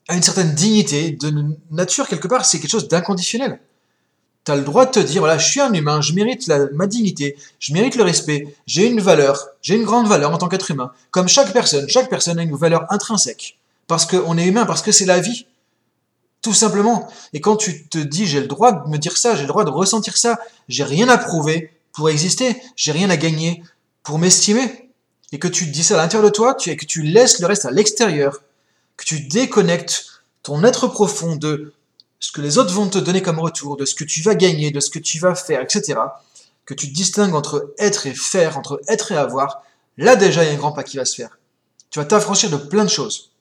a 0.07 0.15
une 0.15 0.23
certaine 0.23 0.53
dignité 0.53 1.11
de 1.11 1.33
nature 1.71 2.07
quelque 2.07 2.27
part, 2.27 2.45
c'est 2.45 2.59
quelque 2.59 2.71
chose 2.71 2.87
d'inconditionnel. 2.87 3.59
Tu 4.45 4.51
as 4.51 4.55
le 4.55 4.61
droit 4.61 4.85
de 4.85 4.91
te 4.91 4.99
dire, 4.99 5.21
voilà, 5.21 5.39
je 5.39 5.49
suis 5.49 5.59
un 5.59 5.73
humain, 5.73 6.01
je 6.01 6.13
mérite 6.13 6.47
ma 6.73 6.85
dignité, 6.85 7.35
je 7.59 7.73
mérite 7.73 7.95
le 7.95 8.03
respect, 8.03 8.55
j'ai 8.67 8.85
une 8.85 9.01
valeur, 9.01 9.47
j'ai 9.63 9.75
une 9.75 9.85
grande 9.85 10.07
valeur 10.07 10.31
en 10.31 10.37
tant 10.37 10.47
qu'être 10.47 10.69
humain. 10.69 10.91
Comme 11.09 11.27
chaque 11.27 11.51
personne, 11.51 11.89
chaque 11.89 12.09
personne 12.09 12.37
a 12.37 12.43
une 12.43 12.55
valeur 12.55 12.85
intrinsèque. 12.91 13.57
Parce 13.87 14.05
qu'on 14.05 14.37
est 14.37 14.45
humain, 14.45 14.65
parce 14.65 14.83
que 14.83 14.91
c'est 14.91 15.05
la 15.05 15.19
vie. 15.19 15.47
Tout 16.43 16.53
simplement. 16.53 17.07
Et 17.33 17.41
quand 17.41 17.55
tu 17.55 17.87
te 17.87 17.97
dis, 17.97 18.27
j'ai 18.27 18.39
le 18.39 18.45
droit 18.45 18.71
de 18.71 18.89
me 18.89 18.97
dire 18.97 19.17
ça, 19.17 19.35
j'ai 19.35 19.41
le 19.41 19.47
droit 19.47 19.65
de 19.65 19.71
ressentir 19.71 20.15
ça, 20.15 20.39
j'ai 20.67 20.83
rien 20.83 21.09
à 21.09 21.17
prouver 21.17 21.71
pour 21.91 22.09
exister, 22.11 22.61
j'ai 22.75 22.91
rien 22.91 23.09
à 23.09 23.17
gagner 23.17 23.63
pour 24.03 24.19
m'estimer, 24.19 24.91
et 25.31 25.39
que 25.39 25.47
tu 25.47 25.65
dis 25.65 25.83
ça 25.83 25.95
à 25.95 25.97
l'intérieur 25.97 26.29
de 26.29 26.33
toi, 26.33 26.55
et 26.67 26.77
que 26.77 26.85
tu 26.85 27.01
laisses 27.01 27.39
le 27.39 27.47
reste 27.47 27.65
à 27.65 27.71
l'extérieur, 27.71 28.41
que 28.97 29.05
tu 29.05 29.21
déconnectes 29.21 30.21
ton 30.43 30.63
être 30.63 30.87
profond 30.87 31.35
de 31.35 31.73
ce 32.19 32.31
que 32.31 32.41
les 32.41 32.57
autres 32.57 32.73
vont 32.73 32.87
te 32.87 32.97
donner 32.97 33.21
comme 33.21 33.39
retour, 33.39 33.77
de 33.77 33.85
ce 33.85 33.95
que 33.95 34.03
tu 34.03 34.21
vas 34.21 34.35
gagner, 34.35 34.71
de 34.71 34.79
ce 34.79 34.89
que 34.89 34.99
tu 34.99 35.19
vas 35.19 35.35
faire, 35.35 35.61
etc., 35.61 35.99
que 36.65 36.73
tu 36.73 36.87
distingues 36.87 37.35
entre 37.35 37.73
être 37.77 38.07
et 38.07 38.13
faire, 38.13 38.57
entre 38.57 38.81
être 38.87 39.11
et 39.11 39.17
avoir, 39.17 39.63
là 39.97 40.15
déjà 40.15 40.43
il 40.43 40.47
y 40.47 40.49
a 40.49 40.53
un 40.53 40.57
grand 40.57 40.71
pas 40.71 40.83
qui 40.83 40.97
va 40.97 41.05
se 41.05 41.15
faire. 41.15 41.37
Tu 41.91 41.99
vas 41.99 42.05
t'affranchir 42.05 42.49
de 42.49 42.57
plein 42.57 42.83
de 42.83 42.89
choses. 42.89 43.31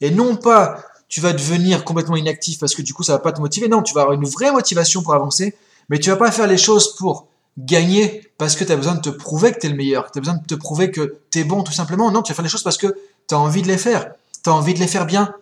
Et 0.00 0.10
non 0.10 0.36
pas 0.36 0.84
tu 1.08 1.20
vas 1.20 1.32
devenir 1.32 1.84
complètement 1.84 2.16
inactif 2.16 2.58
parce 2.58 2.74
que 2.74 2.82
du 2.82 2.92
coup 2.92 3.04
ça 3.04 3.12
va 3.12 3.18
pas 3.20 3.32
te 3.32 3.40
motiver, 3.40 3.68
non, 3.68 3.82
tu 3.82 3.94
vas 3.94 4.02
avoir 4.02 4.20
une 4.20 4.26
vraie 4.28 4.50
motivation 4.50 5.02
pour 5.02 5.14
avancer, 5.14 5.54
mais 5.88 5.98
tu 5.98 6.10
vas 6.10 6.16
pas 6.16 6.32
faire 6.32 6.46
les 6.46 6.58
choses 6.58 6.96
pour 6.96 7.28
gagner 7.56 8.28
parce 8.36 8.56
que 8.56 8.64
tu 8.64 8.72
as 8.72 8.76
besoin 8.76 8.96
de 8.96 9.00
te 9.00 9.10
prouver 9.10 9.52
que 9.52 9.60
tu 9.60 9.66
es 9.66 9.70
le 9.70 9.76
meilleur, 9.76 10.10
tu 10.10 10.18
as 10.18 10.20
besoin 10.20 10.34
de 10.34 10.44
te 10.44 10.56
prouver 10.56 10.90
que 10.90 11.18
tu 11.30 11.38
es 11.38 11.44
bon 11.44 11.62
tout 11.62 11.72
simplement, 11.72 12.10
non, 12.10 12.22
tu 12.22 12.32
vas 12.32 12.34
faire 12.34 12.42
les 12.42 12.48
choses 12.48 12.64
parce 12.64 12.78
que 12.78 12.96
tu 13.28 13.34
as 13.34 13.38
envie 13.38 13.62
de 13.62 13.68
les 13.68 13.78
faire, 13.78 14.12
tu 14.44 14.50
as 14.50 14.54
envie 14.54 14.74
de 14.74 14.78
les 14.78 14.86
faire 14.86 15.06
bien, 15.06 15.34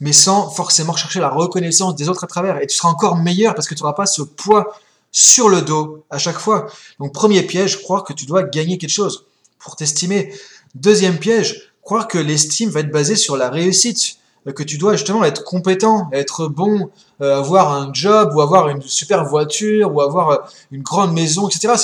mais 0.00 0.12
sans 0.12 0.50
forcément 0.50 0.94
chercher 0.94 1.20
la 1.20 1.30
reconnaissance 1.30 1.94
des 1.94 2.08
autres 2.08 2.24
à 2.24 2.26
travers. 2.26 2.60
Et 2.60 2.66
tu 2.66 2.76
seras 2.76 2.88
encore 2.88 3.16
meilleur 3.16 3.54
parce 3.54 3.68
que 3.68 3.74
tu 3.74 3.82
n'auras 3.82 3.94
pas 3.94 4.06
ce 4.06 4.22
poids 4.22 4.76
sur 5.12 5.48
le 5.48 5.62
dos 5.62 6.04
à 6.10 6.18
chaque 6.18 6.38
fois. 6.38 6.66
Donc 6.98 7.12
premier 7.14 7.42
piège, 7.42 7.82
croire 7.82 8.04
que 8.04 8.12
tu 8.12 8.26
dois 8.26 8.42
gagner 8.42 8.76
quelque 8.78 8.90
chose 8.90 9.24
pour 9.58 9.76
t'estimer. 9.76 10.34
Deuxième 10.74 11.18
piège, 11.18 11.72
croire 11.82 12.08
que 12.08 12.18
l'estime 12.18 12.68
va 12.68 12.80
être 12.80 12.90
basée 12.90 13.16
sur 13.16 13.36
la 13.36 13.48
réussite, 13.48 14.18
euh, 14.46 14.52
que 14.52 14.62
tu 14.62 14.76
dois 14.76 14.96
justement 14.96 15.24
être 15.24 15.44
compétent, 15.44 16.08
être 16.12 16.48
bon, 16.48 16.90
euh, 17.22 17.38
avoir 17.38 17.72
un 17.72 17.92
job 17.94 18.32
ou 18.34 18.40
avoir 18.40 18.68
une 18.68 18.82
super 18.82 19.24
voiture 19.24 19.94
ou 19.94 20.00
avoir 20.00 20.30
euh, 20.30 20.36
une 20.72 20.82
grande 20.82 21.14
maison, 21.14 21.48
etc. 21.48 21.74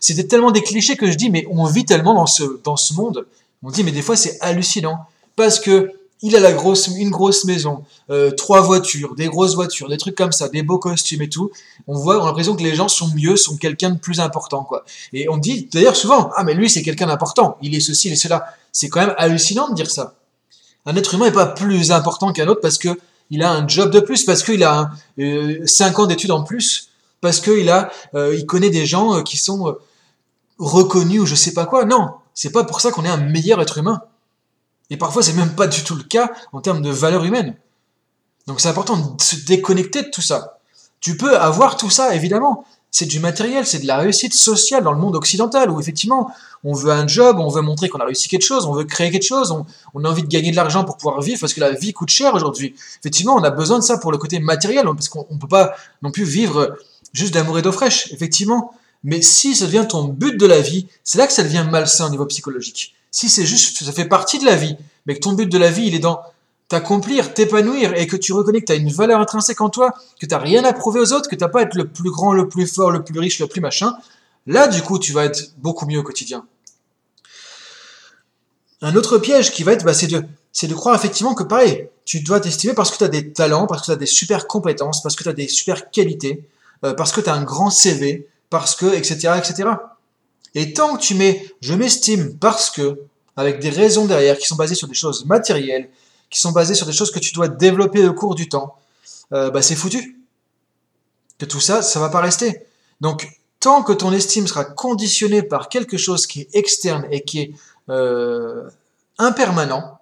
C'était 0.00 0.26
tellement 0.26 0.50
des 0.50 0.62
clichés 0.62 0.96
que 0.96 1.10
je 1.10 1.16
dis, 1.16 1.28
mais 1.28 1.46
on 1.50 1.66
vit 1.66 1.84
tellement 1.84 2.14
dans 2.14 2.26
ce, 2.26 2.60
dans 2.64 2.76
ce 2.76 2.94
monde. 2.94 3.26
On 3.62 3.70
dit, 3.70 3.84
mais 3.84 3.92
des 3.92 4.02
fois 4.02 4.16
c'est 4.16 4.38
hallucinant. 4.40 5.06
Parce 5.36 5.60
que 5.60 5.92
il 6.22 6.34
a 6.34 6.40
la 6.40 6.52
grosse, 6.52 6.88
une 6.88 7.10
grosse 7.10 7.44
maison, 7.44 7.84
euh, 8.10 8.30
trois 8.32 8.60
voitures, 8.60 9.14
des 9.14 9.26
grosses 9.26 9.54
voitures, 9.54 9.88
des 9.88 9.98
trucs 9.98 10.16
comme 10.16 10.32
ça, 10.32 10.48
des 10.48 10.62
beaux 10.62 10.78
costumes 10.78 11.22
et 11.22 11.28
tout. 11.28 11.50
On 11.86 11.96
voit, 11.96 12.18
on 12.18 12.24
a 12.24 12.26
l'impression 12.26 12.56
que 12.56 12.62
les 12.62 12.74
gens 12.74 12.88
sont 12.88 13.08
mieux, 13.14 13.36
sont 13.36 13.56
quelqu'un 13.56 13.90
de 13.90 13.98
plus 13.98 14.20
important, 14.20 14.64
quoi. 14.64 14.84
Et 15.12 15.28
on 15.28 15.36
dit 15.36 15.68
d'ailleurs 15.72 15.96
souvent, 15.96 16.30
ah 16.34 16.44
mais 16.44 16.54
lui 16.54 16.68
c'est 16.68 16.82
quelqu'un 16.82 17.06
d'important, 17.06 17.56
il 17.62 17.74
est 17.74 17.80
ceci, 17.80 18.08
il 18.08 18.14
est 18.14 18.16
cela. 18.16 18.46
C'est 18.72 18.88
quand 18.88 19.00
même 19.00 19.14
hallucinant 19.16 19.68
de 19.68 19.74
dire 19.74 19.90
ça. 19.90 20.14
Un 20.86 20.96
être 20.96 21.14
humain 21.14 21.26
n'est 21.26 21.32
pas 21.32 21.46
plus 21.46 21.92
important 21.92 22.32
qu'un 22.32 22.48
autre 22.48 22.60
parce 22.60 22.78
que 22.78 22.98
il 23.30 23.42
a 23.42 23.52
un 23.52 23.68
job 23.68 23.90
de 23.90 24.00
plus, 24.00 24.24
parce 24.24 24.42
qu'il 24.42 24.64
a 24.64 24.90
euh, 25.18 25.60
cinq 25.66 25.98
ans 25.98 26.06
d'études 26.06 26.30
en 26.30 26.42
plus, 26.42 26.88
parce 27.20 27.40
qu'il 27.40 27.68
a, 27.68 27.90
euh, 28.14 28.34
il 28.34 28.46
connaît 28.46 28.70
des 28.70 28.86
gens 28.86 29.22
qui 29.22 29.36
sont 29.36 29.76
reconnus 30.58 31.20
ou 31.20 31.26
je 31.26 31.34
sais 31.34 31.52
pas 31.52 31.66
quoi. 31.66 31.84
Non, 31.84 32.08
c'est 32.38 32.52
pas 32.52 32.62
pour 32.62 32.80
ça 32.80 32.92
qu'on 32.92 33.04
est 33.04 33.08
un 33.08 33.16
meilleur 33.16 33.60
être 33.60 33.78
humain. 33.78 34.00
Et 34.90 34.96
parfois, 34.96 35.24
c'est 35.24 35.32
même 35.32 35.56
pas 35.56 35.66
du 35.66 35.82
tout 35.82 35.96
le 35.96 36.04
cas 36.04 36.30
en 36.52 36.60
termes 36.60 36.82
de 36.82 36.88
valeur 36.88 37.24
humaine. 37.24 37.56
Donc 38.46 38.60
c'est 38.60 38.68
important 38.68 38.96
de 38.96 39.20
se 39.20 39.44
déconnecter 39.44 40.02
de 40.02 40.10
tout 40.10 40.22
ça. 40.22 40.60
Tu 41.00 41.16
peux 41.16 41.36
avoir 41.36 41.76
tout 41.76 41.90
ça, 41.90 42.14
évidemment. 42.14 42.64
C'est 42.92 43.06
du 43.06 43.18
matériel, 43.18 43.66
c'est 43.66 43.80
de 43.80 43.88
la 43.88 43.96
réussite 43.96 44.34
sociale 44.34 44.84
dans 44.84 44.92
le 44.92 45.00
monde 45.00 45.16
occidental, 45.16 45.68
où 45.68 45.80
effectivement, 45.80 46.30
on 46.62 46.74
veut 46.74 46.92
un 46.92 47.08
job, 47.08 47.40
on 47.40 47.48
veut 47.48 47.60
montrer 47.60 47.88
qu'on 47.88 47.98
a 47.98 48.04
réussi 48.04 48.28
quelque 48.28 48.46
chose, 48.46 48.66
on 48.66 48.72
veut 48.72 48.84
créer 48.84 49.10
quelque 49.10 49.26
chose, 49.26 49.50
on, 49.92 50.04
a 50.04 50.08
envie 50.08 50.22
de 50.22 50.28
gagner 50.28 50.52
de 50.52 50.56
l'argent 50.56 50.84
pour 50.84 50.96
pouvoir 50.96 51.20
vivre, 51.20 51.40
parce 51.40 51.54
que 51.54 51.60
la 51.60 51.72
vie 51.72 51.92
coûte 51.92 52.10
cher 52.10 52.34
aujourd'hui. 52.34 52.76
Effectivement, 53.00 53.34
on 53.34 53.42
a 53.42 53.50
besoin 53.50 53.80
de 53.80 53.84
ça 53.84 53.98
pour 53.98 54.12
le 54.12 54.18
côté 54.18 54.38
matériel, 54.38 54.84
parce 54.84 55.08
qu'on 55.08 55.26
ne 55.28 55.40
peut 55.40 55.48
pas 55.48 55.74
non 56.02 56.12
plus 56.12 56.22
vivre 56.22 56.78
juste 57.12 57.34
d'amour 57.34 57.58
et 57.58 57.62
d'eau 57.62 57.72
fraîche, 57.72 58.12
effectivement. 58.12 58.72
Mais 59.04 59.22
si 59.22 59.54
ça 59.54 59.66
devient 59.66 59.86
ton 59.88 60.04
but 60.04 60.36
de 60.38 60.46
la 60.46 60.60
vie, 60.60 60.86
c'est 61.04 61.18
là 61.18 61.26
que 61.26 61.32
ça 61.32 61.42
devient 61.42 61.66
malsain 61.70 62.06
au 62.06 62.10
niveau 62.10 62.26
psychologique. 62.26 62.94
Si 63.10 63.28
c'est 63.28 63.46
juste, 63.46 63.82
ça 63.82 63.92
fait 63.92 64.04
partie 64.04 64.38
de 64.38 64.44
la 64.44 64.56
vie, 64.56 64.76
mais 65.06 65.14
que 65.14 65.20
ton 65.20 65.32
but 65.32 65.46
de 65.46 65.58
la 65.58 65.70
vie, 65.70 65.86
il 65.86 65.94
est 65.94 66.00
dans 66.00 66.20
t'accomplir, 66.68 67.32
t'épanouir, 67.32 67.94
et 67.94 68.06
que 68.06 68.16
tu 68.16 68.32
reconnais 68.32 68.60
que 68.60 68.66
tu 68.66 68.72
as 68.72 68.76
une 68.76 68.92
valeur 68.92 69.20
intrinsèque 69.20 69.60
en 69.62 69.70
toi, 69.70 69.94
que 70.20 70.26
tu 70.26 70.34
rien 70.34 70.64
à 70.64 70.72
prouver 70.74 71.00
aux 71.00 71.12
autres, 71.12 71.28
que 71.28 71.34
tu 71.34 71.42
n'as 71.42 71.48
pas 71.48 71.60
à 71.60 71.62
être 71.62 71.74
le 71.74 71.88
plus 71.88 72.10
grand, 72.10 72.34
le 72.34 72.46
plus 72.46 72.66
fort, 72.66 72.90
le 72.90 73.02
plus 73.02 73.18
riche, 73.18 73.40
le 73.40 73.46
plus 73.46 73.62
machin, 73.62 73.94
là, 74.46 74.68
du 74.68 74.82
coup, 74.82 74.98
tu 74.98 75.12
vas 75.12 75.24
être 75.24 75.54
beaucoup 75.58 75.86
mieux 75.86 75.98
au 75.98 76.02
quotidien. 76.02 76.44
Un 78.82 78.94
autre 78.94 79.18
piège 79.18 79.50
qui 79.50 79.62
va 79.62 79.72
être, 79.72 79.84
bah, 79.84 79.94
c'est 79.94 80.06
de, 80.06 80.22
de 80.62 80.74
croire 80.74 80.94
effectivement 80.94 81.34
que 81.34 81.42
pareil, 81.42 81.88
tu 82.04 82.20
dois 82.20 82.38
t'estimer 82.38 82.74
parce 82.74 82.90
que 82.90 82.98
tu 82.98 83.04
as 83.04 83.08
des 83.08 83.32
talents, 83.32 83.66
parce 83.66 83.82
que 83.82 83.86
tu 83.86 83.92
as 83.92 83.96
des 83.96 84.06
super 84.06 84.46
compétences, 84.46 85.02
parce 85.02 85.16
que 85.16 85.22
tu 85.22 85.28
as 85.28 85.32
des 85.32 85.48
super 85.48 85.90
qualités, 85.90 86.44
euh, 86.84 86.94
parce 86.94 87.12
que 87.12 87.20
tu 87.20 87.28
as 87.28 87.34
un 87.34 87.42
grand 87.42 87.70
CV, 87.70 88.28
parce 88.50 88.74
que, 88.74 88.86
etc., 88.86 89.34
etc. 89.38 89.70
Et 90.54 90.72
tant 90.72 90.96
que 90.96 91.02
tu 91.02 91.14
mets 91.14 91.54
je 91.60 91.74
m'estime 91.74 92.36
parce 92.38 92.70
que, 92.70 93.00
avec 93.36 93.60
des 93.60 93.70
raisons 93.70 94.06
derrière 94.06 94.38
qui 94.38 94.46
sont 94.46 94.56
basées 94.56 94.74
sur 94.74 94.88
des 94.88 94.94
choses 94.94 95.24
matérielles, 95.26 95.90
qui 96.30 96.40
sont 96.40 96.52
basées 96.52 96.74
sur 96.74 96.86
des 96.86 96.92
choses 96.92 97.10
que 97.10 97.18
tu 97.18 97.32
dois 97.32 97.48
développer 97.48 98.06
au 98.06 98.12
cours 98.12 98.34
du 98.34 98.48
temps, 98.48 98.76
euh, 99.32 99.50
bah 99.50 99.62
c'est 99.62 99.76
foutu. 99.76 100.18
Que 101.38 101.44
tout 101.44 101.60
ça, 101.60 101.82
ça 101.82 102.00
va 102.00 102.08
pas 102.08 102.20
rester. 102.20 102.66
Donc, 103.00 103.28
tant 103.60 103.82
que 103.82 103.92
ton 103.92 104.12
estime 104.12 104.46
sera 104.46 104.64
conditionnée 104.64 105.42
par 105.42 105.68
quelque 105.68 105.96
chose 105.96 106.26
qui 106.26 106.42
est 106.42 106.48
externe 106.54 107.06
et 107.10 107.22
qui 107.22 107.40
est 107.40 107.52
euh, 107.88 108.68
impermanent, 109.18 109.98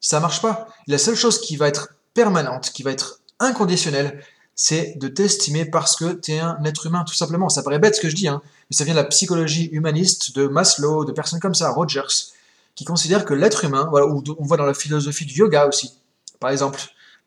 ça 0.00 0.20
marche 0.20 0.40
pas. 0.40 0.68
La 0.86 0.98
seule 0.98 1.16
chose 1.16 1.40
qui 1.40 1.56
va 1.56 1.68
être 1.68 1.94
permanente, 2.14 2.70
qui 2.70 2.82
va 2.82 2.92
être 2.92 3.20
inconditionnelle, 3.40 4.22
c'est 4.60 4.98
de 4.98 5.06
t'estimer 5.06 5.64
parce 5.64 5.94
que 5.94 6.14
tu 6.14 6.32
es 6.32 6.40
un 6.40 6.58
être 6.64 6.86
humain, 6.86 7.04
tout 7.06 7.14
simplement. 7.14 7.48
Ça 7.48 7.62
paraît 7.62 7.78
bête 7.78 7.94
ce 7.94 8.00
que 8.00 8.08
je 8.08 8.16
dis, 8.16 8.26
hein, 8.26 8.42
mais 8.68 8.76
ça 8.76 8.82
vient 8.82 8.92
de 8.92 8.98
la 8.98 9.04
psychologie 9.04 9.68
humaniste 9.70 10.34
de 10.34 10.48
Maslow, 10.48 11.04
de 11.04 11.12
personnes 11.12 11.38
comme 11.38 11.54
ça, 11.54 11.70
Rogers, 11.70 12.32
qui 12.74 12.84
considèrent 12.84 13.24
que 13.24 13.34
l'être 13.34 13.64
humain, 13.64 13.86
voilà, 13.88 14.08
on 14.08 14.44
voit 14.44 14.56
dans 14.56 14.66
la 14.66 14.74
philosophie 14.74 15.26
du 15.26 15.34
yoga 15.34 15.68
aussi, 15.68 15.94
par 16.40 16.50
exemple, 16.50 16.80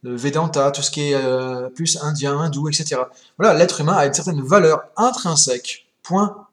le 0.03 0.13
Vedanta, 0.13 0.71
tout 0.71 0.81
ce 0.81 0.91
qui 0.91 1.11
est 1.11 1.15
euh, 1.15 1.69
plus 1.69 1.97
indien, 2.01 2.37
hindou, 2.37 2.67
etc. 2.67 3.01
Voilà, 3.37 3.57
l'être 3.57 3.79
humain 3.79 3.93
a 3.93 4.05
une 4.05 4.13
certaine 4.13 4.41
valeur 4.41 4.81
intrinsèque. 4.97 5.87
Point, 6.03 6.47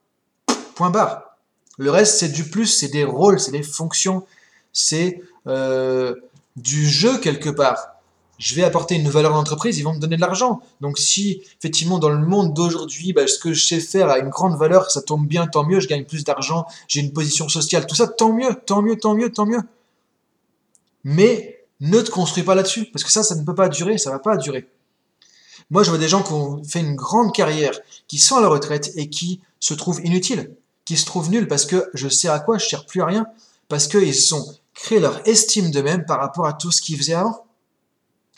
point 0.77 0.91
barre. 0.91 1.37
Le 1.77 1.91
reste, 1.91 2.19
c'est 2.19 2.29
du 2.29 2.45
plus, 2.45 2.67
c'est 2.67 2.89
des 2.89 3.03
rôles, 3.03 3.41
c'est 3.41 3.51
des 3.51 3.65
fonctions, 3.65 4.25
c'est 4.73 5.23
euh, 5.49 6.15
du 6.55 6.89
jeu 6.89 7.19
quelque 7.19 7.51
part 7.51 7.98
je 8.39 8.55
vais 8.55 8.63
apporter 8.63 8.95
une 8.95 9.09
valeur 9.09 9.33
à 9.33 9.37
l'entreprise, 9.37 9.79
ils 9.79 9.83
vont 9.83 9.95
me 9.95 9.99
donner 9.99 10.17
de 10.17 10.21
l'argent. 10.21 10.61
Donc 10.81 10.99
si 10.99 11.43
effectivement 11.59 11.99
dans 11.99 12.09
le 12.09 12.25
monde 12.25 12.55
d'aujourd'hui, 12.55 13.13
bah, 13.13 13.27
ce 13.27 13.39
que 13.39 13.53
je 13.53 13.67
sais 13.67 13.81
faire 13.81 14.09
a 14.09 14.19
une 14.19 14.29
grande 14.29 14.57
valeur, 14.57 14.91
ça 14.91 15.03
tombe 15.03 15.27
bien, 15.27 15.47
tant 15.47 15.65
mieux, 15.65 15.81
je 15.81 15.89
gagne 15.89 16.05
plus 16.05 16.25
d'argent, 16.25 16.67
j'ai 16.87 17.01
une 17.01 17.13
position 17.13 17.49
sociale, 17.49 17.87
tout 17.87 17.97
ça, 17.97 18.07
tant 18.07 18.33
mieux, 18.33 18.55
tant 18.67 18.81
mieux, 18.81 18.97
tant 18.97 19.15
mieux, 19.15 19.31
tant 19.31 19.45
mieux. 19.45 19.63
Mais 21.05 21.67
ne 21.81 22.01
te 22.01 22.11
construis 22.11 22.45
pas 22.45 22.55
là-dessus, 22.55 22.87
parce 22.87 23.05
que 23.05 23.11
ça, 23.11 23.23
ça 23.23 23.35
ne 23.35 23.45
peut 23.45 23.55
pas 23.55 23.69
durer, 23.69 23.99
ça 23.99 24.11
ne 24.11 24.15
va 24.15 24.21
pas 24.21 24.37
durer. 24.37 24.69
Moi, 25.71 25.83
je 25.83 25.91
vois 25.91 25.99
des 25.99 26.09
gens 26.09 26.23
qui 26.23 26.33
ont 26.33 26.63
fait 26.65 26.81
une 26.81 26.95
grande 26.95 27.35
carrière, 27.35 27.79
qui 28.07 28.19
sont 28.19 28.37
à 28.37 28.41
la 28.41 28.49
retraite 28.49 28.93
et 28.97 29.11
qui 29.11 29.41
se 29.61 29.75
trouvent 29.75 30.01
inutiles, 30.05 30.55
qui 30.85 30.97
se 30.97 31.05
trouvent 31.05 31.31
nuls 31.31 31.49
parce 31.49 31.67
que 31.67 31.91
je 31.93 32.09
sais 32.09 32.29
à 32.29 32.39
quoi, 32.39 32.59
je 32.59 32.65
ne 32.65 32.69
sers 32.69 32.87
plus 32.87 33.03
à 33.03 33.07
rien, 33.07 33.27
parce 33.69 33.87
qu'ils 33.87 34.35
ont 34.35 34.47
créé 34.75 35.01
leur 35.01 35.27
estime 35.29 35.71
d'eux-mêmes 35.71 36.07
par 36.07 36.21
rapport 36.21 36.47
à 36.47 36.55
tout 36.55 36.71
ce 36.71 36.81
qu'ils 36.81 36.97
faisaient 36.97 37.15
avant. 37.15 37.45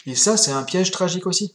Et 0.07 0.14
ça, 0.14 0.37
c'est 0.37 0.52
un 0.52 0.62
piège 0.62 0.90
tragique 0.90 1.26
aussi. 1.26 1.54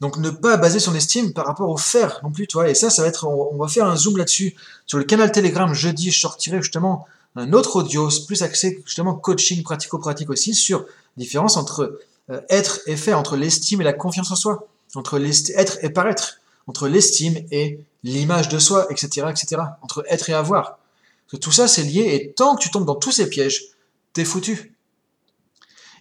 Donc 0.00 0.18
ne 0.18 0.30
pas 0.30 0.56
baser 0.56 0.80
son 0.80 0.94
estime 0.94 1.32
par 1.32 1.46
rapport 1.46 1.68
au 1.68 1.76
faire 1.76 2.20
non 2.22 2.30
plus, 2.30 2.46
tu 2.46 2.54
vois. 2.54 2.68
Et 2.68 2.74
ça, 2.74 2.90
ça 2.90 3.02
va 3.02 3.08
être, 3.08 3.26
on, 3.26 3.56
va 3.56 3.68
faire 3.68 3.86
un 3.86 3.96
zoom 3.96 4.16
là-dessus. 4.16 4.54
Sur 4.86 4.98
le 4.98 5.04
canal 5.04 5.32
Telegram, 5.32 5.72
jeudi, 5.72 6.10
je 6.10 6.20
sortirai 6.20 6.60
justement 6.60 7.06
un 7.36 7.52
autre 7.52 7.76
audio, 7.76 8.08
plus 8.26 8.42
axé 8.42 8.82
justement 8.84 9.14
coaching 9.14 9.62
pratico-pratique 9.62 10.30
aussi, 10.30 10.54
sur 10.54 10.84
différence 11.16 11.56
entre 11.56 12.00
euh, 12.30 12.40
être 12.48 12.80
et 12.86 12.96
faire, 12.96 13.18
entre 13.18 13.36
l'estime 13.36 13.80
et 13.80 13.84
la 13.84 13.92
confiance 13.92 14.30
en 14.30 14.36
soi, 14.36 14.66
entre 14.94 15.20
être 15.56 15.78
et 15.82 15.90
paraître, 15.90 16.40
entre 16.66 16.88
l'estime 16.88 17.36
et 17.50 17.80
l'image 18.02 18.48
de 18.48 18.58
soi, 18.58 18.86
etc., 18.90 19.28
etc., 19.30 19.62
entre 19.82 20.04
être 20.08 20.28
et 20.28 20.34
avoir. 20.34 20.78
que 21.28 21.36
tout 21.36 21.52
ça, 21.52 21.66
c'est 21.66 21.82
lié, 21.82 22.14
et 22.14 22.32
tant 22.32 22.56
que 22.56 22.62
tu 22.62 22.70
tombes 22.70 22.84
dans 22.84 22.94
tous 22.94 23.12
ces 23.12 23.28
pièges, 23.28 23.64
t'es 24.12 24.24
foutu. 24.24 24.73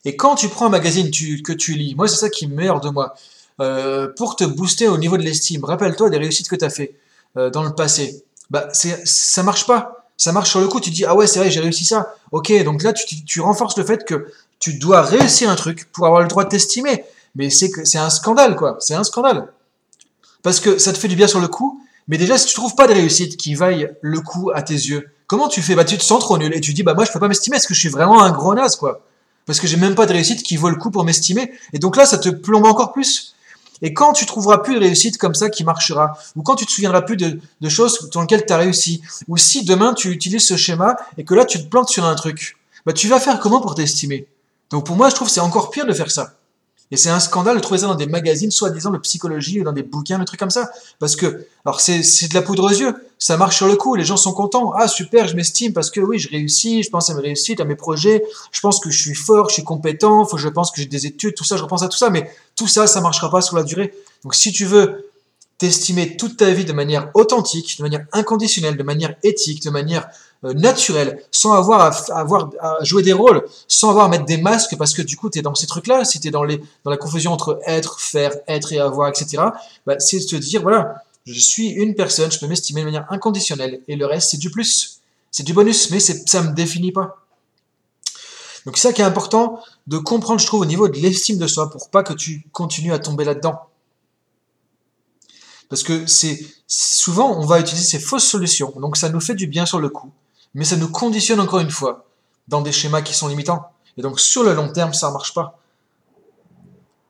Et 0.05 0.15
quand 0.15 0.35
tu 0.35 0.49
prends 0.49 0.65
un 0.65 0.69
magazine 0.69 1.09
que 1.09 1.53
tu 1.53 1.73
lis, 1.73 1.95
moi 1.95 2.07
c'est 2.07 2.17
ça 2.17 2.29
qui 2.29 2.47
meurt 2.47 2.83
de 2.83 2.89
moi, 2.89 3.13
euh, 3.61 4.09
pour 4.17 4.35
te 4.35 4.43
booster 4.43 4.87
au 4.87 4.97
niveau 4.97 5.17
de 5.17 5.23
l'estime, 5.23 5.63
rappelle-toi 5.63 6.09
des 6.09 6.17
réussites 6.17 6.49
que 6.49 6.55
tu 6.55 6.65
as 6.65 6.69
fait 6.69 6.95
euh, 7.37 7.49
dans 7.49 7.63
le 7.63 7.73
passé. 7.73 8.23
Bah, 8.49 8.67
ça 8.71 9.43
marche 9.43 9.65
pas. 9.65 10.09
Ça 10.17 10.31
marche 10.31 10.51
sur 10.51 10.59
le 10.59 10.67
coup, 10.67 10.79
tu 10.79 10.91
dis 10.91 11.05
ah 11.05 11.15
ouais 11.15 11.25
c'est 11.27 11.39
vrai 11.39 11.49
j'ai 11.49 11.59
réussi 11.59 11.85
ça. 11.85 12.15
Ok 12.31 12.51
donc 12.63 12.83
là 12.83 12.93
tu, 12.93 13.23
tu 13.25 13.41
renforces 13.41 13.77
le 13.77 13.83
fait 13.83 14.05
que 14.05 14.27
tu 14.59 14.75
dois 14.75 15.01
réussir 15.01 15.49
un 15.49 15.55
truc 15.55 15.91
pour 15.91 16.05
avoir 16.05 16.21
le 16.21 16.27
droit 16.27 16.43
de 16.43 16.49
t'estimer. 16.49 17.03
Mais 17.35 17.49
c'est 17.49 17.97
un 17.97 18.09
scandale 18.09 18.55
quoi, 18.55 18.77
c'est 18.79 18.93
un 18.93 19.03
scandale. 19.03 19.51
Parce 20.43 20.59
que 20.59 20.77
ça 20.77 20.93
te 20.93 20.97
fait 20.97 21.07
du 21.07 21.15
bien 21.15 21.27
sur 21.27 21.39
le 21.39 21.47
coup, 21.47 21.81
mais 22.07 22.17
déjà 22.17 22.37
si 22.37 22.47
tu 22.47 22.53
trouves 22.53 22.75
pas 22.75 22.85
de 22.87 22.93
réussite 22.93 23.37
qui 23.37 23.55
vaille 23.55 23.91
le 24.01 24.19
coup 24.21 24.51
à 24.53 24.61
tes 24.61 24.73
yeux, 24.73 25.09
comment 25.25 25.47
tu 25.47 25.61
fais? 25.61 25.73
Bah 25.73 25.85
tu 25.85 25.97
te 25.97 26.03
sens 26.03 26.19
trop 26.19 26.37
nul 26.37 26.53
et 26.53 26.61
tu 26.61 26.73
dis 26.73 26.83
bah 26.83 26.93
moi 26.93 27.05
je 27.05 27.11
peux 27.11 27.19
pas 27.19 27.27
m'estimer, 27.27 27.57
est-ce 27.57 27.67
que 27.67 27.73
je 27.73 27.79
suis 27.79 27.89
vraiment 27.89 28.21
un 28.21 28.31
gros 28.31 28.53
naze 28.53 28.75
quoi 28.75 29.01
Parce 29.45 29.59
que 29.59 29.67
j'ai 29.67 29.77
même 29.77 29.95
pas 29.95 30.05
de 30.05 30.13
réussite 30.13 30.43
qui 30.43 30.57
vaut 30.57 30.69
le 30.69 30.75
coup 30.75 30.91
pour 30.91 31.03
m'estimer. 31.03 31.51
Et 31.73 31.79
donc 31.79 31.97
là 31.97 32.05
ça 32.05 32.17
te 32.17 32.29
plombe 32.29 32.65
encore 32.65 32.93
plus. 32.93 33.35
Et 33.81 33.93
quand 33.93 34.13
tu 34.13 34.25
trouveras 34.25 34.59
plus 34.59 34.75
de 34.75 34.79
réussite 34.79 35.17
comme 35.17 35.35
ça 35.35 35.49
qui 35.49 35.63
marchera, 35.63 36.17
ou 36.35 36.41
quand 36.41 36.55
tu 36.55 36.65
te 36.65 36.71
souviendras 36.71 37.01
plus 37.01 37.17
de, 37.17 37.39
choses 37.69 38.09
dans 38.11 38.21
lesquelles 38.21 38.45
tu 38.45 38.53
as 38.53 38.57
réussi, 38.57 39.01
ou 39.27 39.35
si 39.35 39.65
demain 39.65 39.93
tu 39.93 40.09
utilises 40.09 40.47
ce 40.47 40.55
schéma 40.55 40.95
et 41.17 41.25
que 41.25 41.33
là 41.33 41.43
tu 41.43 41.61
te 41.61 41.67
plantes 41.67 41.89
sur 41.89 42.05
un 42.05 42.15
truc, 42.15 42.57
bah 42.85 42.93
tu 42.93 43.07
vas 43.07 43.19
faire 43.19 43.39
comment 43.39 43.59
pour 43.59 43.75
t'estimer? 43.75 44.27
Donc 44.69 44.85
pour 44.85 44.95
moi 44.95 45.09
je 45.09 45.15
trouve 45.15 45.27
que 45.27 45.33
c'est 45.33 45.41
encore 45.41 45.69
pire 45.69 45.85
de 45.85 45.93
faire 45.93 46.11
ça. 46.11 46.35
Et 46.93 46.95
c'est 46.95 47.09
un 47.09 47.19
scandale 47.19 47.55
de 47.55 47.59
trouver 47.59 47.79
ça 47.79 47.87
dans 47.87 47.95
des 47.95 48.05
magazines, 48.05 48.51
soi-disant 48.51 48.91
de 48.91 48.99
psychologie, 48.99 49.59
ou 49.59 49.63
dans 49.63 49.71
des 49.71 49.81
bouquins, 49.81 50.19
des 50.19 50.25
trucs 50.25 50.39
comme 50.39 50.51
ça. 50.51 50.69
Parce 50.99 51.15
que, 51.15 51.47
alors 51.65 51.81
c'est 51.81 52.27
de 52.27 52.35
la 52.35 52.43
poudre 52.43 52.65
aux 52.65 52.69
yeux, 52.69 52.93
ça 53.17 53.35
marche 53.35 53.57
sur 53.57 53.65
le 53.65 53.75
coup, 53.75 53.95
les 53.95 54.05
gens 54.05 54.15
sont 54.15 54.31
contents. 54.31 54.73
Ah 54.77 54.87
super, 54.87 55.27
je 55.27 55.35
m'estime 55.35 55.73
parce 55.73 55.89
que 55.89 55.99
oui, 55.99 56.19
je 56.19 56.29
réussis, 56.29 56.83
je 56.83 56.91
pense 56.91 57.09
à 57.09 57.15
mes 57.15 57.21
réussites, 57.21 57.59
à 57.59 57.65
mes 57.65 57.75
projets, 57.75 58.23
je 58.51 58.61
pense 58.61 58.79
que 58.79 58.91
je 58.91 59.01
suis 59.01 59.15
fort, 59.15 59.49
je 59.49 59.55
suis 59.55 59.63
compétent, 59.63 60.23
faut, 60.25 60.37
je 60.37 60.47
pense 60.49 60.69
que 60.69 60.81
j'ai 60.81 60.85
des 60.85 61.07
études, 61.07 61.33
tout 61.33 61.43
ça, 61.43 61.57
je 61.57 61.63
repense 61.63 61.81
à 61.81 61.87
tout 61.87 61.97
ça, 61.97 62.11
mais 62.11 62.29
tout 62.55 62.67
ça, 62.67 62.85
ça 62.85 63.01
marchera 63.01 63.31
pas 63.31 63.41
sur 63.41 63.55
la 63.55 63.63
durée. 63.63 63.91
Donc 64.23 64.35
si 64.35 64.51
tu 64.51 64.65
veux 64.65 65.09
t'estimer 65.57 66.17
toute 66.17 66.37
ta 66.37 66.51
vie 66.51 66.65
de 66.65 66.73
manière 66.73 67.09
authentique, 67.13 67.77
de 67.77 67.83
manière 67.83 68.05
inconditionnelle, 68.11 68.75
de 68.75 68.83
manière 68.83 69.15
éthique, 69.23 69.63
de 69.63 69.69
manière 69.69 70.07
euh, 70.45 70.53
naturelle, 70.53 71.23
sans 71.31 71.53
avoir 71.53 71.95
à, 72.11 72.83
jouer 72.83 73.01
des 73.01 73.13
rôles, 73.13 73.45
sans 73.67 73.91
avoir 73.91 74.05
à 74.05 74.09
mettre 74.09 74.25
des 74.25 74.37
masques, 74.37 74.75
parce 74.77 74.93
que 74.93 75.01
du 75.01 75.15
coup, 75.15 75.29
tu 75.29 75.39
es 75.39 75.41
dans 75.41 75.55
ces 75.55 75.67
trucs-là, 75.67 76.03
si 76.03 76.19
tu 76.19 76.27
es 76.27 76.31
dans 76.31 76.43
la 76.43 76.97
confusion 76.97 77.31
entre 77.31 77.59
être, 77.65 77.99
faire, 77.99 78.33
être 78.47 78.73
et 78.73 78.79
avoir, 78.79 79.07
etc., 79.09 79.43
bah, 79.85 79.99
c'est 79.99 80.19
de 80.19 80.25
te 80.25 80.35
dire, 80.35 80.61
voilà, 80.61 81.03
je 81.25 81.39
suis 81.39 81.69
une 81.69 81.95
personne, 81.95 82.31
je 82.31 82.39
peux 82.39 82.47
m'estimer 82.47 82.81
de 82.81 82.85
manière 82.85 83.05
inconditionnelle, 83.09 83.79
et 83.87 83.95
le 83.95 84.05
reste, 84.05 84.31
c'est 84.31 84.37
du 84.37 84.51
plus, 84.51 84.99
c'est 85.31 85.43
du 85.43 85.53
bonus, 85.53 85.89
mais 85.91 85.99
ça 85.99 86.41
ne 86.41 86.49
me 86.49 86.53
définit 86.53 86.91
pas. 86.91 87.23
Donc 88.65 88.77
c'est 88.77 88.87
ça 88.87 88.93
qui 88.93 89.01
est 89.01 89.05
important 89.05 89.61
de 89.87 89.97
comprendre, 89.97 90.39
je 90.39 90.47
trouve, 90.47 90.61
au 90.61 90.65
niveau 90.65 90.87
de 90.87 90.97
l'estime 90.97 91.37
de 91.37 91.47
soi, 91.47 91.69
pour 91.69 91.89
pas 91.89 92.03
que 92.03 92.13
tu 92.13 92.45
continues 92.51 92.93
à 92.93 92.99
tomber 92.99 93.25
là-dedans. 93.25 93.59
Parce 95.73 95.81
que 95.81 96.05
c'est 96.05 96.39
souvent, 96.67 97.35
on 97.35 97.47
va 97.47 97.59
utiliser 97.59 97.85
ces 97.85 97.99
fausses 97.99 98.27
solutions, 98.27 98.73
donc 98.77 98.95
ça 98.95 99.09
nous 99.09 99.19
fait 99.19 99.33
du 99.33 99.47
bien 99.47 99.65
sur 99.65 99.79
le 99.79 99.89
coup 99.89 100.11
mais 100.53 100.65
ça 100.65 100.75
nous 100.75 100.89
conditionne 100.89 101.39
encore 101.39 101.59
une 101.59 101.71
fois 101.71 102.05
dans 102.47 102.61
des 102.61 102.71
schémas 102.71 103.01
qui 103.01 103.13
sont 103.13 103.27
limitants. 103.27 103.63
Et 103.97 104.01
donc 104.01 104.19
sur 104.19 104.43
le 104.43 104.53
long 104.53 104.71
terme, 104.71 104.93
ça 104.93 105.07
ne 105.07 105.13
marche 105.13 105.33
pas. 105.33 105.59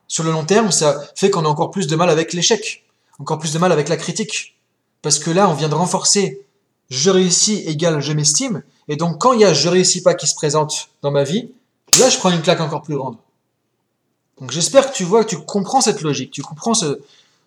Sur 0.08 0.24
le 0.24 0.32
long 0.32 0.46
terme, 0.46 0.72
ça 0.72 1.02
fait 1.16 1.30
qu'on 1.30 1.46
a 1.46 1.50
encore 1.50 1.72
plus 1.72 1.88
de 1.88 1.96
mal 1.96 2.10
avec 2.10 2.34
l'échec, 2.34 2.86
encore 3.20 3.40
plus 3.40 3.54
de 3.54 3.60
mal 3.60 3.72
avec 3.72 3.90
la 3.90 3.98
critique. 3.98 4.58
Parce 5.02 5.20
que 5.20 5.32
là, 5.32 5.50
on 5.50 5.54
vient 5.54 5.70
de 5.70 5.76
renforcer 5.76 6.46
je 6.90 7.10
réussis 7.10 7.64
égale 7.66 8.02
je 8.02 8.12
m'estime, 8.12 8.62
et 8.88 8.98
donc 8.98 9.20
quand 9.20 9.34
il 9.34 9.40
y 9.40 9.46
a 9.46 9.54
je 9.54 9.68
réussis 9.70 10.04
pas 10.04 10.14
qui 10.14 10.28
se 10.28 10.36
présente 10.36 10.90
dans 11.02 11.12
ma 11.12 11.24
vie, 11.24 11.50
là 11.98 12.10
je 12.10 12.18
prends 12.18 12.30
une 12.30 12.42
claque 12.42 12.60
encore 12.60 12.84
plus 12.84 12.96
grande. 12.96 13.18
Donc 14.40 14.52
j'espère 14.52 14.92
que 14.92 14.96
tu 14.96 15.04
vois, 15.04 15.24
que 15.24 15.30
tu 15.30 15.38
comprends 15.38 15.82
cette 15.82 16.02
logique, 16.02 16.32
tu 16.32 16.42
comprends 16.42 16.74
ce, 16.74 17.00